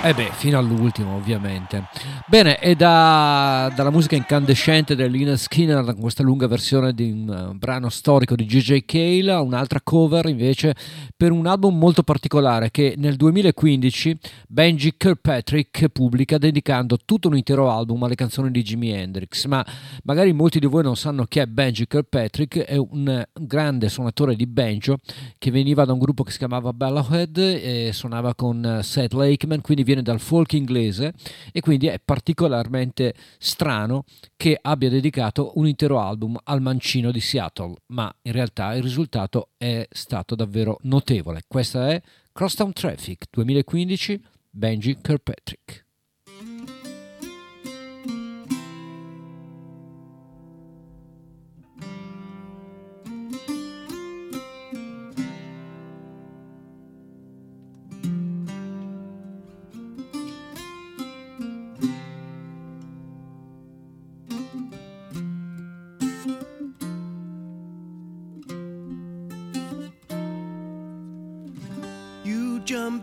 Eh 0.00 0.14
beh, 0.14 0.30
fino 0.34 0.56
all'ultimo 0.58 1.16
ovviamente. 1.16 1.88
Bene, 2.28 2.60
e 2.60 2.76
da- 2.76 3.70
dalla 3.74 3.90
musica 3.90 4.14
incandescente 4.14 4.94
del 4.94 5.10
Lina 5.10 5.36
Skinner, 5.36 5.84
con 5.84 5.98
questa 5.98 6.22
lunga 6.22 6.46
versione 6.46 6.92
di 6.94 7.10
un 7.10 7.50
eh, 7.50 7.54
brano 7.54 7.88
storico 7.88 8.36
di 8.36 8.46
J.J. 8.46 8.84
Cale, 8.86 9.32
un'altra 9.32 9.80
cover 9.82 10.26
invece 10.26 10.76
per 11.16 11.32
un 11.32 11.46
album 11.46 11.76
molto 11.76 12.04
particolare 12.04 12.70
che 12.70 12.94
nel 12.96 13.16
2015 13.16 14.16
Benji 14.46 14.94
Kirkpatrick 14.96 15.88
pubblica 15.88 16.38
dedicando 16.38 16.96
tutto 17.04 17.26
un 17.26 17.36
intero 17.36 17.68
album 17.68 18.00
alle 18.04 18.14
canzoni 18.14 18.52
di 18.52 18.62
Jimi 18.62 18.92
Hendrix. 18.92 19.46
Ma 19.46 19.66
magari 20.04 20.32
molti 20.32 20.60
di 20.60 20.66
voi 20.66 20.84
non 20.84 20.96
sanno 20.96 21.24
chi 21.24 21.40
è 21.40 21.46
Benji 21.46 21.88
Kirkpatrick, 21.88 22.58
è 22.58 22.76
un 22.76 23.26
grande 23.32 23.88
suonatore 23.88 24.36
di 24.36 24.46
banjo 24.46 24.98
che 25.38 25.50
veniva 25.50 25.84
da 25.84 25.92
un 25.92 25.98
gruppo 25.98 26.22
che 26.22 26.30
si 26.30 26.38
chiamava 26.38 26.72
Bellowhead 26.72 27.36
e 27.36 27.90
suonava 27.92 28.36
con 28.36 28.64
eh, 28.64 28.82
Seth 28.84 29.12
Lakeman, 29.12 29.60
quindi 29.60 29.86
viene 29.88 30.02
dal 30.02 30.20
folk 30.20 30.52
inglese 30.52 31.14
e 31.50 31.60
quindi 31.60 31.86
è 31.86 31.98
particolarmente 31.98 33.14
strano 33.38 34.04
che 34.36 34.58
abbia 34.60 34.90
dedicato 34.90 35.52
un 35.54 35.66
intero 35.66 35.98
album 35.98 36.38
al 36.44 36.60
mancino 36.60 37.10
di 37.10 37.20
Seattle, 37.20 37.74
ma 37.86 38.14
in 38.22 38.32
realtà 38.32 38.74
il 38.74 38.82
risultato 38.82 39.48
è 39.56 39.86
stato 39.90 40.34
davvero 40.34 40.78
notevole. 40.82 41.44
Questa 41.48 41.88
è 41.88 42.02
Crosstown 42.32 42.72
Traffic 42.74 43.24
2015, 43.30 44.22
Benji 44.50 44.98
Kirkpatrick. 45.00 45.87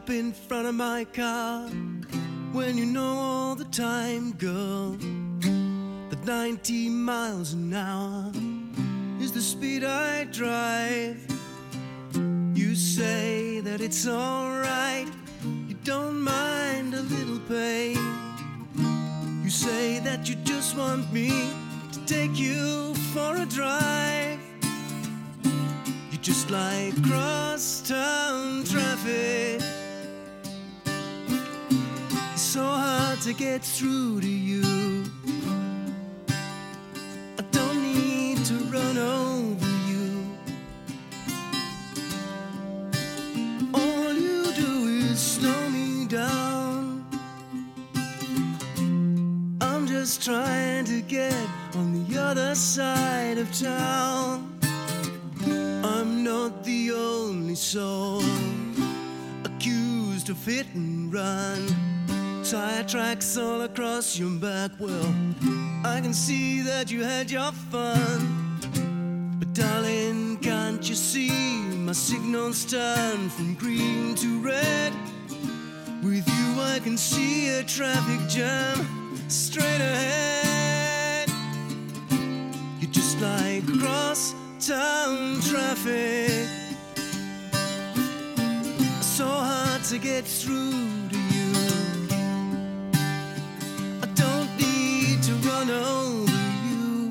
Jump 0.06 0.20
in 0.20 0.34
front 0.34 0.68
of 0.68 0.76
my 0.76 1.04
car 1.04 1.68
when 2.52 2.78
you 2.78 2.86
know 2.86 3.16
all 3.18 3.56
the 3.56 3.66
time, 3.66 4.34
girl, 4.34 4.92
that 6.10 6.24
90 6.24 6.90
miles 6.90 7.54
an 7.54 7.74
hour 7.74 8.32
is 9.20 9.32
the 9.32 9.42
speed 9.42 9.84
I 9.84 10.26
drive. 10.26 11.26
You 12.54 12.76
say 12.76 13.62
that 13.62 13.82
it's 13.82 14.08
alright, 14.08 15.08
you 15.68 15.76
don't 15.84 16.22
mind 16.22 16.94
a 16.94 17.02
little 17.02 17.40
pain. 17.48 17.98
You 19.44 19.50
say 19.50 19.98
that 20.02 20.30
you 20.30 20.36
just 20.44 20.78
want 20.78 21.12
me 21.12 21.50
to 21.94 22.06
take 22.06 22.38
you 22.38 22.94
for 23.12 23.38
a 23.38 23.46
drive. 23.48 24.40
You 26.12 26.18
just 26.22 26.52
like 26.52 26.94
cross 27.02 27.82
town 27.82 28.66
traffic. 28.66 29.64
So 32.56 32.64
hard 32.64 33.20
to 33.24 33.34
get 33.34 33.62
through 33.66 34.22
to 34.22 34.30
you. 34.30 34.64
I 37.38 37.42
don't 37.52 37.84
need 37.84 38.46
to 38.46 38.54
run 38.72 38.98
over 38.98 39.72
you. 39.92 40.26
All 43.74 44.14
you 44.14 44.54
do 44.54 44.86
is 45.04 45.20
slow 45.20 45.70
me 45.70 46.06
down. 46.06 47.06
I'm 49.60 49.86
just 49.86 50.24
trying 50.24 50.86
to 50.86 51.02
get 51.02 51.36
on 51.76 52.08
the 52.08 52.18
other 52.18 52.56
side 52.56 53.38
of 53.38 53.52
town. 53.52 54.58
I'm 55.84 56.24
not 56.24 56.64
the 56.64 56.94
only 56.94 57.56
soul 57.56 58.24
accused 59.44 60.30
of 60.30 60.38
hit 60.46 60.68
and 60.74 61.14
run. 61.14 61.95
Tire 62.52 62.84
tracks 62.84 63.38
all 63.38 63.62
across 63.62 64.20
your 64.20 64.30
back. 64.30 64.70
Well, 64.78 65.16
I 65.84 66.00
can 66.00 66.14
see 66.14 66.62
that 66.62 66.92
you 66.92 67.04
had 67.04 67.32
your 67.32 67.52
fun. 67.52 68.60
But 69.40 69.52
darling, 69.56 70.38
can't 70.44 70.88
you 70.88 70.94
see 70.94 71.32
my 71.76 71.94
signals 71.94 72.64
turn 72.66 73.30
from 73.32 73.56
green 73.56 74.14
to 74.18 74.40
red? 74.42 74.94
With 76.04 76.28
you, 76.28 76.62
I 76.62 76.80
can 76.84 76.98
see 76.98 77.50
a 77.50 77.64
traffic 77.64 78.30
jam 78.30 79.18
straight 79.28 79.82
ahead. 79.82 81.28
You're 82.80 82.92
just 82.92 83.20
like 83.22 83.66
cross 83.80 84.36
town 84.60 85.42
traffic. 85.42 86.48
So 89.02 89.26
hard 89.26 89.84
to 89.86 89.98
get 89.98 90.26
through 90.26 90.86
run 95.56 95.70
over 95.70 96.32
you. 96.68 97.10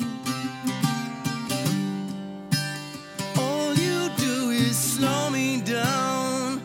All 3.39 3.75
you 3.75 4.11
do 4.17 4.51
is 4.51 4.77
slow 4.77 5.31
me 5.31 5.61
down. 5.63 6.61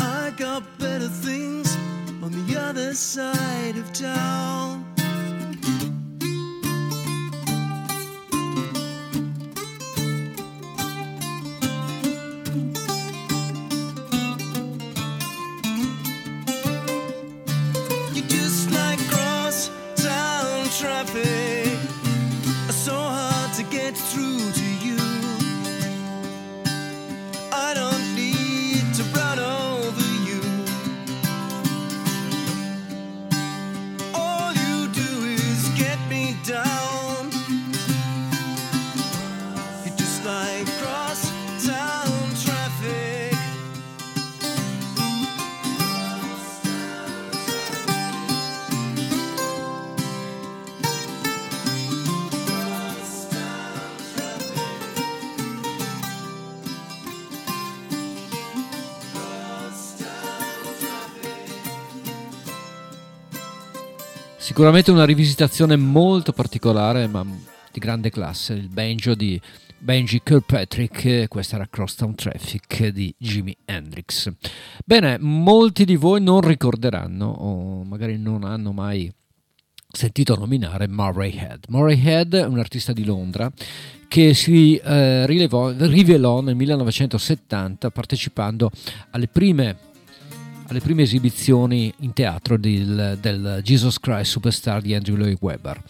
I 0.00 0.32
got 0.36 0.62
better 0.78 1.08
things 1.08 1.76
on 2.22 2.30
the 2.46 2.58
other 2.58 2.94
side 2.94 3.76
of 3.76 3.92
town. 3.92 4.85
Sicuramente 64.56 64.90
una 64.90 65.04
rivisitazione 65.04 65.76
molto 65.76 66.32
particolare, 66.32 67.06
ma 67.08 67.22
di 67.70 67.78
grande 67.78 68.08
classe, 68.08 68.54
il 68.54 68.70
banjo 68.70 69.14
di 69.14 69.38
Benji 69.76 70.22
Kirkpatrick, 70.22 71.28
questa 71.28 71.56
era 71.56 71.68
Crosstown 71.68 72.14
Traffic 72.14 72.86
di 72.86 73.14
Jimi 73.18 73.54
Hendrix. 73.66 74.32
Bene, 74.82 75.18
molti 75.18 75.84
di 75.84 75.96
voi 75.96 76.22
non 76.22 76.40
ricorderanno 76.40 77.26
o 77.26 77.84
magari 77.84 78.16
non 78.16 78.44
hanno 78.44 78.72
mai 78.72 79.12
sentito 79.86 80.34
nominare 80.36 80.88
Murray 80.88 81.36
Head. 81.36 81.64
Murray 81.68 82.02
Head 82.02 82.36
è 82.36 82.46
un 82.46 82.58
artista 82.58 82.94
di 82.94 83.04
Londra 83.04 83.52
che 84.08 84.32
si 84.32 84.76
eh, 84.76 85.26
rilevò- 85.26 85.74
rivelò 85.76 86.40
nel 86.40 86.54
1970 86.54 87.90
partecipando 87.90 88.70
alle 89.10 89.28
prime 89.28 89.76
alle 90.68 90.80
prime 90.80 91.02
esibizioni 91.02 91.92
in 92.00 92.12
teatro 92.12 92.56
del, 92.56 93.18
del 93.20 93.60
Jesus 93.62 94.00
Christ 94.00 94.32
Superstar 94.32 94.82
di 94.82 94.94
Andrew 94.94 95.16
Lloyd 95.16 95.38
Webber. 95.40 95.82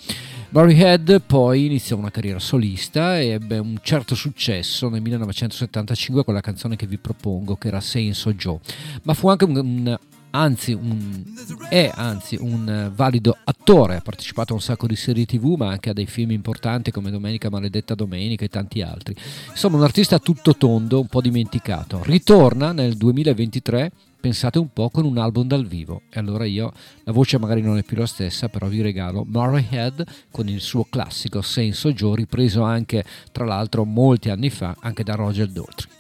Barry 0.49 0.79
Head 0.79 1.23
poi 1.27 1.67
iniziò 1.67 1.97
una 1.97 2.11
carriera 2.11 2.39
solista 2.39 3.19
e 3.19 3.29
ebbe 3.29 3.59
un 3.59 3.79
certo 3.83 4.15
successo 4.15 4.89
nel 4.89 5.03
1975 5.03 6.25
con 6.25 6.35
la 6.35 6.41
canzone 6.41 6.77
che 6.77 6.87
vi 6.87 6.99
propongo 6.99 7.57
che 7.57 7.69
era 7.69 7.81
Senso 7.81 8.33
Joe, 8.35 8.59
ma 9.03 9.15
fu 9.15 9.29
anche 9.29 9.45
un, 9.45 9.57
un 9.57 9.99
anzi 10.31 10.73
un, 10.73 11.25
è 11.69 11.91
anzi 11.95 12.37
un 12.39 12.93
valido 12.95 13.37
attore, 13.45 13.97
ha 13.97 14.01
partecipato 14.01 14.53
a 14.53 14.57
un 14.57 14.63
sacco 14.63 14.87
di 14.87 14.97
serie 14.97 15.25
tv 15.25 15.55
ma 15.57 15.69
anche 15.69 15.91
a 15.91 15.93
dei 15.95 16.07
film 16.07 16.31
importanti 16.31 16.91
come 16.91 17.11
Domenica 17.11 17.49
Maledetta 17.49 17.95
Domenica 17.95 18.45
e 18.45 18.49
tanti 18.49 18.83
altri. 18.83 19.17
Insomma 19.51 19.79
un 19.79 19.83
artista 19.83 20.19
tutto 20.19 20.55
tondo, 20.57 21.01
un 21.01 21.07
po' 21.07 21.23
dimenticato. 21.23 22.03
Ritorna 22.05 22.73
nel 22.73 22.97
2023 22.97 23.91
pensate 24.27 24.59
un 24.59 24.73
po', 24.73 24.91
con 24.91 25.05
un 25.05 25.19
album 25.19 25.47
dal 25.47 25.65
vivo. 25.65 26.03
E 26.11 26.19
allora 26.19 26.45
io, 26.45 26.73
la 27.05 27.13
voce 27.13 27.39
magari 27.39 27.63
non 27.63 27.79
è 27.79 27.85
più 27.85 27.97
la 27.97 28.07
stessa, 28.07 28.49
però 28.49 28.67
vi 28.67 28.83
regalo 28.83 29.25
Murray 29.25 29.67
Head 29.71 30.05
con 30.33 30.49
il 30.49 30.61
suo 30.61 30.85
classico 30.91 31.43
Senso 31.43 31.93
Joe, 31.93 32.17
ripreso 32.17 32.63
anche 32.63 33.05
tra 33.31 33.45
l'altro 33.45 33.85
molti 33.85 34.31
anni 34.31 34.51
fa 34.51 34.75
anche 34.81 35.05
da 35.05 35.15
Roger 35.15 35.47
Daltrey. 35.47 35.96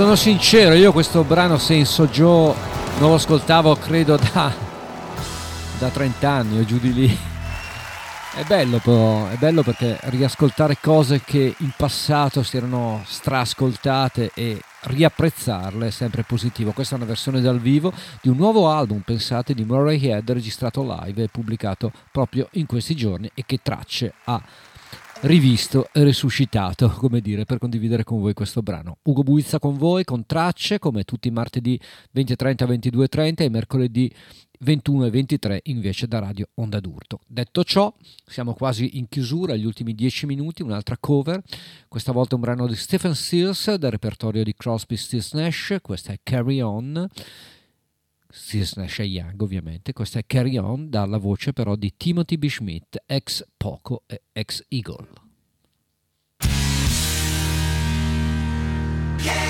Sono 0.00 0.16
sincero, 0.16 0.72
io 0.72 0.92
questo 0.92 1.24
brano 1.24 1.58
Senso 1.58 2.06
Joe 2.06 2.54
non 3.00 3.10
lo 3.10 3.16
ascoltavo 3.16 3.74
credo 3.74 4.16
da, 4.16 4.50
da 5.78 5.88
30 5.90 6.30
anni 6.30 6.58
o 6.58 6.64
giù 6.64 6.78
di 6.78 6.94
lì. 6.94 7.18
È 8.34 8.42
bello 8.44 8.78
però, 8.78 9.28
è 9.28 9.36
bello 9.36 9.62
perché 9.62 9.98
riascoltare 10.04 10.78
cose 10.80 11.20
che 11.20 11.54
in 11.54 11.72
passato 11.76 12.42
si 12.42 12.56
erano 12.56 13.02
strascoltate 13.04 14.30
e 14.32 14.62
riapprezzarle 14.84 15.88
è 15.88 15.90
sempre 15.90 16.22
positivo. 16.22 16.72
Questa 16.72 16.94
è 16.94 16.96
una 16.96 17.06
versione 17.06 17.42
dal 17.42 17.60
vivo 17.60 17.92
di 18.22 18.30
un 18.30 18.38
nuovo 18.38 18.70
album, 18.70 19.00
pensate, 19.00 19.52
di 19.52 19.66
Murray 19.66 20.02
Head 20.02 20.30
registrato 20.30 20.82
live 20.82 21.24
e 21.24 21.28
pubblicato 21.28 21.92
proprio 22.10 22.48
in 22.52 22.64
questi 22.64 22.96
giorni 22.96 23.30
e 23.34 23.42
che 23.44 23.58
tracce 23.62 24.14
ha 24.24 24.40
rivisto 25.22 25.88
e 25.92 26.02
resuscitato, 26.02 26.88
come 26.88 27.20
dire, 27.20 27.44
per 27.44 27.58
condividere 27.58 28.04
con 28.04 28.20
voi 28.20 28.32
questo 28.32 28.62
brano. 28.62 28.98
Ugo 29.02 29.22
Buizza 29.22 29.58
con 29.58 29.76
voi, 29.76 30.04
con 30.04 30.24
tracce, 30.24 30.78
come 30.78 31.04
tutti 31.04 31.28
i 31.28 31.30
martedì 31.30 31.78
20.30 32.14 32.66
22.30 32.66 33.34
e 33.42 33.48
mercoledì 33.50 34.12
21 34.60 35.06
e 35.06 35.10
23 35.10 35.60
invece 35.64 36.06
da 36.06 36.20
Radio 36.20 36.48
Onda 36.54 36.80
d'Urto. 36.80 37.20
Detto 37.26 37.64
ciò, 37.64 37.94
siamo 38.24 38.54
quasi 38.54 38.98
in 38.98 39.08
chiusura, 39.08 39.56
gli 39.56 39.64
ultimi 39.64 39.94
10 39.94 40.26
minuti, 40.26 40.62
un'altra 40.62 40.96
cover, 40.98 41.42
questa 41.88 42.12
volta 42.12 42.34
un 42.34 42.40
brano 42.40 42.66
di 42.66 42.74
Stephen 42.74 43.14
Sears 43.14 43.74
dal 43.74 43.90
repertorio 43.90 44.42
di 44.42 44.54
Crosby, 44.54 44.96
Stills 44.96 45.32
Nash, 45.34 45.76
questa 45.82 46.12
è 46.12 46.20
Carry 46.22 46.60
On, 46.60 47.08
E 48.32 49.04
Young 49.04 49.40
ovviamente, 49.40 49.92
questa 49.92 50.18
è 50.20 50.26
Carry 50.26 50.56
On 50.56 50.88
dalla 50.88 51.18
voce 51.18 51.52
però 51.52 51.74
di 51.76 51.94
Timothy 51.96 52.36
B. 52.36 52.48
Schmidt, 52.48 53.02
ex 53.06 53.44
Poco 53.56 54.04
e 54.06 54.22
ex 54.32 54.64
Eagle. 54.68 55.08
Carry 59.22 59.49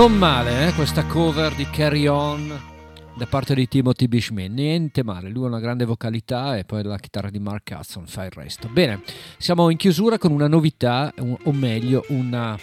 Non 0.00 0.16
male, 0.16 0.68
eh, 0.68 0.72
questa 0.72 1.04
cover 1.04 1.54
di 1.54 1.68
Carry 1.68 2.06
On 2.06 2.58
da 3.14 3.26
parte 3.26 3.54
di 3.54 3.68
Timothy 3.68 4.08
Bishman, 4.08 4.50
niente 4.50 5.04
male, 5.04 5.28
lui 5.28 5.44
ha 5.44 5.48
una 5.48 5.60
grande 5.60 5.84
vocalità 5.84 6.56
e 6.56 6.64
poi 6.64 6.82
la 6.82 6.96
chitarra 6.96 7.28
di 7.28 7.38
Mark 7.38 7.74
Hudson 7.76 8.06
fa 8.06 8.24
il 8.24 8.30
resto. 8.30 8.66
Bene, 8.68 9.02
siamo 9.36 9.68
in 9.68 9.76
chiusura 9.76 10.16
con 10.16 10.32
una 10.32 10.48
novità, 10.48 11.12
o 11.18 11.52
meglio 11.52 12.06
una 12.08 12.58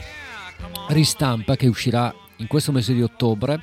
ristampa 0.88 1.56
che 1.56 1.68
uscirà 1.68 2.12
in 2.38 2.48
questo 2.48 2.72
mese 2.72 2.96
di 2.96 3.04
ottobre 3.04 3.62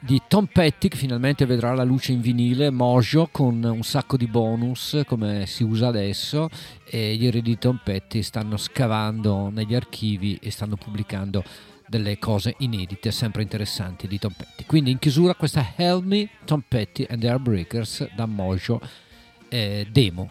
di 0.00 0.20
Tom 0.28 0.44
Petty 0.44 0.88
che 0.88 0.98
finalmente 0.98 1.46
vedrà 1.46 1.72
la 1.72 1.82
luce 1.82 2.12
in 2.12 2.20
vinile, 2.20 2.68
Mojo 2.68 3.30
con 3.32 3.64
un 3.64 3.82
sacco 3.84 4.18
di 4.18 4.26
bonus 4.26 5.00
come 5.06 5.46
si 5.46 5.62
usa 5.62 5.86
adesso 5.86 6.50
e 6.84 7.16
gli 7.16 7.24
eredi 7.24 7.52
di 7.52 7.58
Tom 7.58 7.80
Petty 7.82 8.20
stanno 8.20 8.58
scavando 8.58 9.48
negli 9.48 9.74
archivi 9.74 10.38
e 10.42 10.50
stanno 10.50 10.76
pubblicando 10.76 11.42
delle 11.86 12.18
cose 12.18 12.54
inedite, 12.58 13.10
sempre 13.10 13.42
interessanti 13.42 14.06
di 14.06 14.18
Tom 14.18 14.32
Petty. 14.36 14.64
Quindi 14.66 14.90
in 14.90 14.98
chiusura 14.98 15.34
questa 15.34 15.72
Help 15.76 16.04
Me, 16.04 16.28
Tom 16.44 16.62
Petty 16.66 17.06
and 17.08 17.20
the 17.20 17.28
Heartbreakers 17.28 18.08
da 18.14 18.26
Mojo 18.26 18.80
eh, 19.48 19.86
demo. 19.90 20.30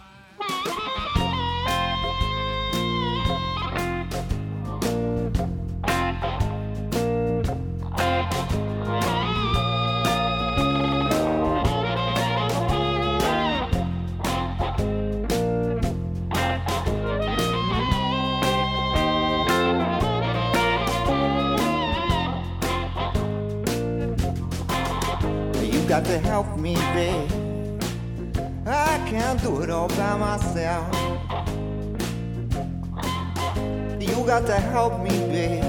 Got 25.93 26.05
to 26.05 26.17
help 26.17 26.57
me, 26.57 26.73
babe. 26.73 27.29
I 28.65 28.97
can't 29.07 29.39
do 29.43 29.61
it 29.61 29.69
all 29.69 29.87
by 29.89 30.17
myself. 30.17 30.91
You 34.01 34.25
got 34.25 34.47
to 34.47 34.55
help 34.55 34.99
me, 35.03 35.11
babe. 35.29 35.63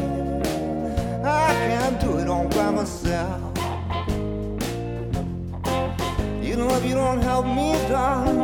I 1.23 1.53
can't 1.69 2.01
do 2.01 2.17
it 2.21 2.29
all 2.29 2.49
by 2.49 2.71
myself. 2.71 3.43
You 6.43 6.57
know, 6.57 6.75
if 6.75 6.87
you 6.87 6.95
don't 6.95 7.21
help 7.21 7.45
me, 7.45 7.75
darling, 7.87 8.41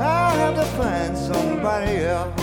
I'll 0.00 0.36
have 0.38 0.54
to 0.54 0.64
find 0.78 1.18
somebody 1.18 1.96
else. 1.98 2.40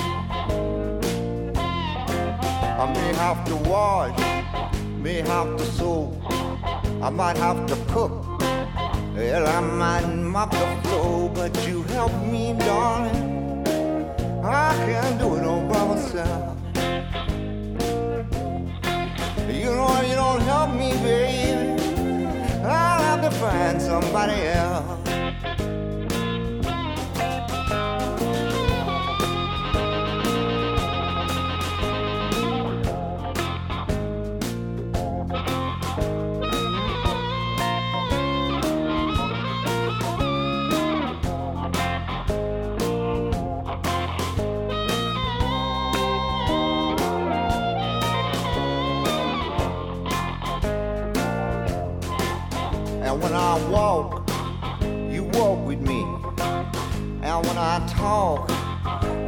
I 2.84 2.94
may 2.94 3.12
have 3.26 3.44
to 3.46 3.56
wash, 3.68 4.20
may 5.02 5.22
have 5.22 5.58
to 5.58 5.66
sew. 5.66 6.19
I 7.02 7.10
might 7.10 7.38
have 7.38 7.66
to 7.68 7.76
cook. 7.94 8.12
Well, 9.16 9.48
I 9.48 9.60
might 9.62 10.08
mop 10.08 10.52
the 10.52 10.80
floor, 10.84 11.30
but 11.34 11.68
you 11.68 11.84
help 11.84 12.12
me, 12.26 12.54
darling. 12.60 13.66
I 14.44 14.76
can't 14.86 15.18
do 15.18 15.36
it 15.36 15.46
all 15.46 15.62
by 15.68 15.86
myself. 15.88 16.58
You 19.48 19.72
know, 19.78 20.02
you 20.02 20.16
don't 20.16 20.42
help 20.42 20.72
me, 20.74 20.92
baby. 21.04 21.82
I'll 22.66 23.02
have 23.02 23.22
to 23.22 23.32
find 23.38 23.82
somebody 23.82 24.42
else. 24.48 25.09
Walk, 53.68 54.30
you 55.12 55.24
walk 55.34 55.66
with 55.66 55.82
me. 55.82 56.02
And 57.22 57.46
when 57.46 57.58
I 57.58 57.86
talk, 57.88 58.50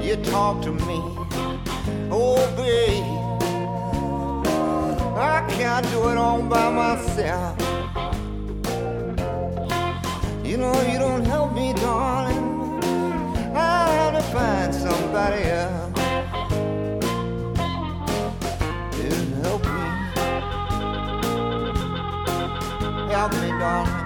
you 0.01 0.15
talk 0.17 0.61
to 0.63 0.71
me. 0.71 0.99
Oh, 2.09 2.37
babe, 2.55 3.03
I 5.17 5.45
can't 5.49 5.85
do 5.91 6.09
it 6.09 6.17
all 6.17 6.41
by 6.41 6.69
myself. 6.71 7.57
You 10.45 10.57
know, 10.57 10.73
you 10.91 10.99
don't 10.99 11.25
help 11.25 11.53
me, 11.53 11.73
darling. 11.73 12.81
I 13.55 13.89
have 13.89 14.13
to 14.15 14.21
find 14.33 14.73
somebody 14.73 15.43
else. 15.43 15.97
Help 19.43 19.63
me. 19.63 19.81
Help 23.13 23.33
me, 23.33 23.49
darling. 23.59 24.00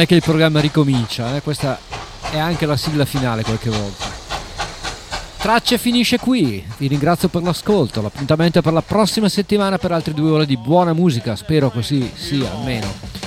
È 0.00 0.06
che 0.06 0.14
il 0.14 0.22
programma 0.22 0.60
ricomincia, 0.60 1.36
eh, 1.36 1.42
questa 1.42 1.78
è 2.30 2.38
anche 2.38 2.64
la 2.64 2.76
sigla 2.76 3.04
finale 3.04 3.42
qualche 3.42 3.70
volta. 3.70 4.06
Tracce 5.36 5.78
finisce 5.78 6.18
qui, 6.18 6.64
vi 6.78 6.86
ringrazio 6.86 7.28
per 7.28 7.42
l'ascolto, 7.42 8.00
l'appuntamento 8.00 8.58
è 8.58 8.62
per 8.62 8.72
la 8.72 8.82
prossima 8.82 9.28
settimana 9.28 9.78
per 9.78 9.92
altre 9.92 10.14
due 10.14 10.30
ore 10.30 10.46
di 10.46 10.56
buona 10.56 10.92
musica, 10.92 11.34
spero 11.34 11.70
così 11.70 12.10
sia 12.14 12.50
almeno. 12.50 13.19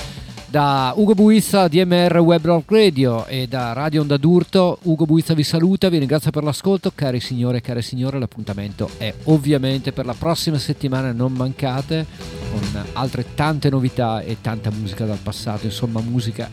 Da 0.54 0.92
Ugo 0.94 1.14
Buizza, 1.14 1.66
DMR 1.66 2.16
Web 2.18 2.44
Rock 2.44 2.70
Radio 2.70 3.26
e 3.26 3.48
da 3.48 3.72
Radio 3.72 4.02
Onda 4.02 4.16
d'Urto, 4.16 4.78
Ugo 4.82 5.04
Buizza 5.04 5.34
vi 5.34 5.42
saluta, 5.42 5.88
vi 5.88 5.98
ringrazio 5.98 6.30
per 6.30 6.44
l'ascolto, 6.44 6.92
cari 6.94 7.18
signore 7.18 7.56
e 7.56 7.60
care 7.60 7.82
signore, 7.82 8.20
l'appuntamento 8.20 8.88
è 8.96 9.12
ovviamente 9.24 9.90
per 9.90 10.06
la 10.06 10.14
prossima 10.14 10.56
settimana, 10.58 11.10
non 11.10 11.32
mancate, 11.32 12.06
con 12.52 12.84
altre 12.92 13.34
tante 13.34 13.68
novità 13.68 14.20
e 14.20 14.36
tanta 14.40 14.70
musica 14.70 15.04
dal 15.04 15.18
passato, 15.20 15.66
insomma 15.66 16.00
musica 16.00 16.48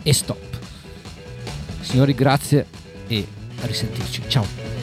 e 0.00 0.12
stop. 0.12 0.58
Signori, 1.80 2.14
grazie 2.14 2.66
e 3.08 3.26
a 3.62 3.66
risentirci. 3.66 4.22
Ciao. 4.28 4.79